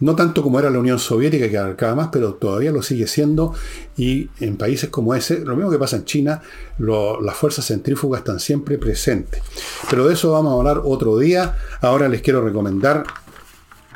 No 0.00 0.16
tanto 0.16 0.42
como 0.42 0.58
era 0.58 0.70
la 0.70 0.78
Unión 0.78 0.98
Soviética, 0.98 1.48
que 1.48 1.58
abarcaba 1.58 1.94
más, 1.94 2.08
pero 2.10 2.34
todavía 2.34 2.72
lo 2.72 2.82
sigue 2.82 3.06
siendo. 3.06 3.54
Y 3.96 4.30
en 4.40 4.56
países 4.56 4.88
como 4.88 5.14
ese, 5.14 5.40
lo 5.40 5.54
mismo 5.56 5.70
que 5.70 5.78
pasa 5.78 5.96
en 5.96 6.04
China, 6.04 6.42
las 6.78 7.36
fuerzas 7.36 7.66
centrífugas 7.66 8.20
están 8.20 8.40
siempre 8.40 8.78
presentes. 8.78 9.42
Pero 9.90 10.08
de 10.08 10.14
eso 10.14 10.32
vamos 10.32 10.52
a 10.52 10.56
hablar 10.56 10.82
otro 10.84 11.18
día. 11.18 11.56
Ahora 11.82 12.08
les 12.08 12.22
quiero 12.22 12.42
recomendar 12.42 13.04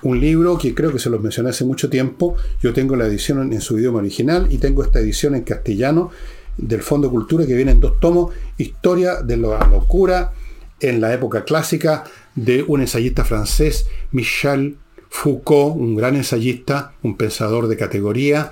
un 0.02 0.20
libro 0.20 0.58
que 0.58 0.74
creo 0.74 0.92
que 0.92 0.98
se 0.98 1.08
los 1.08 1.22
mencioné 1.22 1.50
hace 1.50 1.64
mucho 1.64 1.88
tiempo. 1.88 2.36
Yo 2.62 2.74
tengo 2.74 2.94
la 2.96 3.06
edición 3.06 3.52
en 3.52 3.60
su 3.62 3.78
idioma 3.78 3.98
original 3.98 4.48
y 4.50 4.58
tengo 4.58 4.84
esta 4.84 5.00
edición 5.00 5.34
en 5.34 5.42
castellano 5.42 6.10
del 6.58 6.82
Fondo 6.82 7.10
Cultura 7.10 7.46
que 7.46 7.54
viene 7.54 7.72
en 7.72 7.80
dos 7.80 7.98
tomos, 7.98 8.32
Historia 8.58 9.22
de 9.22 9.36
la 9.38 9.66
locura 9.66 10.32
en 10.80 11.00
la 11.00 11.12
época 11.12 11.44
clásica 11.44 12.04
de 12.34 12.64
un 12.66 12.80
ensayista 12.80 13.24
francés, 13.24 13.86
Michel 14.12 14.76
Foucault, 15.14 15.76
un 15.76 15.94
gran 15.94 16.16
ensayista, 16.16 16.92
un 17.02 17.16
pensador 17.16 17.68
de 17.68 17.76
categoría. 17.76 18.50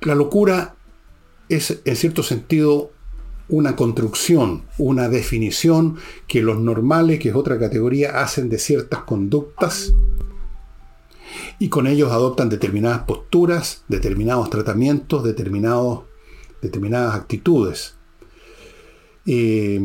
La 0.00 0.14
locura 0.14 0.74
es 1.50 1.82
en 1.84 1.96
cierto 1.96 2.22
sentido 2.22 2.92
una 3.50 3.76
construcción, 3.76 4.64
una 4.78 5.10
definición 5.10 5.98
que 6.26 6.40
los 6.40 6.58
normales, 6.58 7.20
que 7.20 7.28
es 7.28 7.34
otra 7.34 7.58
categoría, 7.58 8.22
hacen 8.22 8.48
de 8.48 8.58
ciertas 8.58 9.00
conductas 9.00 9.92
y 11.58 11.68
con 11.68 11.86
ellos 11.86 12.10
adoptan 12.10 12.48
determinadas 12.48 13.02
posturas, 13.02 13.84
determinados 13.86 14.48
tratamientos, 14.48 15.24
determinados, 15.24 16.04
determinadas 16.62 17.14
actitudes. 17.14 17.96
Eh, 19.26 19.78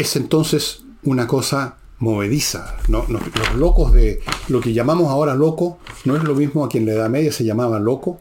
es 0.00 0.14
entonces 0.14 0.84
una 1.02 1.26
cosa 1.26 1.76
movediza. 1.98 2.76
Los 2.88 3.08
locos 3.56 3.92
de 3.92 4.20
lo 4.48 4.60
que 4.60 4.72
llamamos 4.72 5.10
ahora 5.10 5.34
loco 5.34 5.78
no 6.04 6.16
es 6.16 6.22
lo 6.22 6.34
mismo 6.34 6.64
a 6.64 6.68
quien 6.68 6.84
en 6.84 6.90
la 6.90 6.94
Edad 6.94 7.10
Media 7.10 7.32
se 7.32 7.44
llamaba 7.44 7.80
loco, 7.80 8.20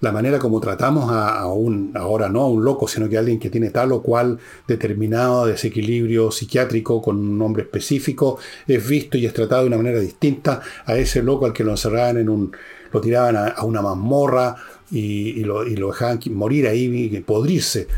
la 0.00 0.10
manera 0.10 0.40
como 0.40 0.60
tratamos 0.60 1.12
a, 1.12 1.46
un, 1.46 1.92
ahora 1.94 2.28
no 2.28 2.40
a 2.40 2.48
un 2.48 2.64
loco, 2.64 2.88
sino 2.88 3.08
que 3.08 3.16
a 3.16 3.20
alguien 3.20 3.38
que 3.38 3.50
tiene 3.50 3.70
tal 3.70 3.92
o 3.92 4.02
cual 4.02 4.36
determinado 4.66 5.46
desequilibrio 5.46 6.32
psiquiátrico 6.32 7.00
con 7.00 7.18
un 7.18 7.38
nombre 7.38 7.62
específico, 7.62 8.38
es 8.66 8.84
visto 8.84 9.16
y 9.16 9.26
es 9.26 9.32
tratado 9.32 9.62
de 9.62 9.68
una 9.68 9.76
manera 9.76 10.00
distinta 10.00 10.60
a 10.84 10.96
ese 10.96 11.22
loco 11.22 11.46
al 11.46 11.52
que 11.52 11.62
lo 11.62 11.70
encerraban 11.70 12.16
en 12.16 12.28
un, 12.28 12.52
lo 12.90 13.00
tiraban 13.00 13.36
a, 13.36 13.62
una 13.62 13.80
mazmorra 13.80 14.56
y, 14.92 15.42
lo, 15.44 15.64
dejaban 15.64 16.20
morir 16.30 16.68
ahí 16.68 17.10
y 17.12 17.20
podrirse. 17.20 17.88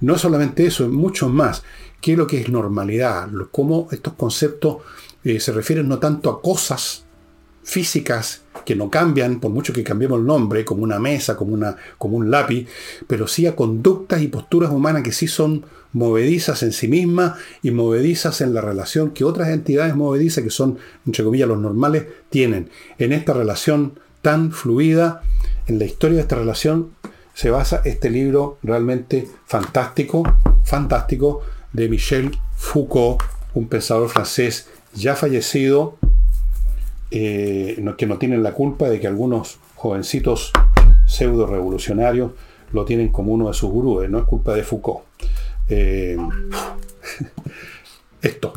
No 0.00 0.18
solamente 0.18 0.66
eso, 0.66 0.88
mucho 0.88 1.28
más. 1.28 1.62
¿Qué 2.00 2.12
es 2.12 2.18
lo 2.18 2.26
que 2.26 2.40
es 2.40 2.48
normalidad? 2.48 3.28
Cómo 3.50 3.88
estos 3.92 4.14
conceptos 4.14 4.78
eh, 5.22 5.38
se 5.38 5.52
refieren 5.52 5.86
no 5.86 5.98
tanto 5.98 6.30
a 6.30 6.40
cosas, 6.40 7.04
físicas 7.62 8.42
que 8.64 8.74
no 8.74 8.90
cambian, 8.90 9.38
por 9.38 9.50
mucho 9.50 9.72
que 9.72 9.84
cambiemos 9.84 10.18
el 10.18 10.26
nombre, 10.26 10.64
como 10.64 10.82
una 10.82 10.98
mesa, 10.98 11.36
como, 11.36 11.54
una, 11.54 11.76
como 11.98 12.16
un 12.16 12.30
lápiz, 12.30 12.66
pero 13.06 13.28
sí 13.28 13.46
a 13.46 13.54
conductas 13.54 14.22
y 14.22 14.28
posturas 14.28 14.70
humanas 14.70 15.02
que 15.02 15.12
sí 15.12 15.28
son 15.28 15.64
movedizas 15.92 16.62
en 16.62 16.72
sí 16.72 16.88
mismas 16.88 17.38
y 17.62 17.70
movedizas 17.70 18.40
en 18.40 18.54
la 18.54 18.60
relación 18.60 19.10
que 19.10 19.24
otras 19.24 19.48
entidades 19.50 19.94
movedizas, 19.94 20.42
que 20.42 20.50
son, 20.50 20.78
entre 21.06 21.22
comillas, 21.22 21.48
los 21.48 21.58
normales, 21.58 22.06
tienen. 22.28 22.70
En 22.98 23.12
esta 23.12 23.34
relación 23.34 24.00
tan 24.22 24.52
fluida, 24.52 25.22
en 25.66 25.78
la 25.78 25.84
historia 25.84 26.16
de 26.16 26.22
esta 26.22 26.36
relación, 26.36 26.90
se 27.34 27.50
basa 27.50 27.82
este 27.84 28.10
libro 28.10 28.58
realmente 28.62 29.28
fantástico, 29.46 30.22
fantástico, 30.64 31.42
de 31.72 31.88
Michel 31.88 32.36
Foucault, 32.56 33.22
un 33.54 33.68
pensador 33.68 34.08
francés 34.08 34.68
ya 34.94 35.14
fallecido, 35.14 35.96
eh, 37.10 37.82
que 37.96 38.06
no 38.06 38.18
tienen 38.18 38.42
la 38.42 38.52
culpa 38.52 38.88
de 38.88 39.00
que 39.00 39.06
algunos 39.06 39.58
jovencitos 39.74 40.52
pseudo 41.06 41.46
revolucionarios 41.46 42.32
lo 42.72 42.84
tienen 42.84 43.08
como 43.08 43.32
uno 43.32 43.48
de 43.48 43.54
sus 43.54 43.70
gurúes, 43.70 44.10
no 44.10 44.18
es 44.18 44.24
culpa 44.24 44.54
de 44.54 44.62
Foucault. 44.62 45.04
Eh, 45.68 46.16
esto, 48.22 48.52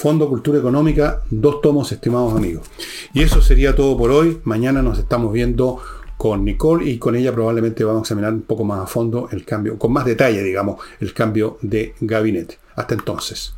Fondo 0.00 0.30
Cultura 0.30 0.58
Económica, 0.58 1.20
dos 1.28 1.60
tomos, 1.60 1.92
estimados 1.92 2.34
amigos. 2.34 2.66
Y 3.12 3.22
eso 3.22 3.42
sería 3.42 3.76
todo 3.76 3.98
por 3.98 4.10
hoy. 4.10 4.40
Mañana 4.44 4.80
nos 4.80 4.98
estamos 4.98 5.30
viendo 5.30 5.78
con 6.16 6.42
Nicole 6.42 6.86
y 6.90 6.96
con 6.96 7.16
ella 7.16 7.34
probablemente 7.34 7.84
vamos 7.84 8.00
a 8.00 8.04
examinar 8.04 8.32
un 8.32 8.40
poco 8.40 8.64
más 8.64 8.80
a 8.80 8.86
fondo 8.86 9.28
el 9.30 9.44
cambio, 9.44 9.78
con 9.78 9.92
más 9.92 10.06
detalle, 10.06 10.42
digamos, 10.42 10.80
el 11.00 11.12
cambio 11.12 11.58
de 11.60 11.94
gabinete. 12.00 12.58
Hasta 12.76 12.94
entonces. 12.94 13.52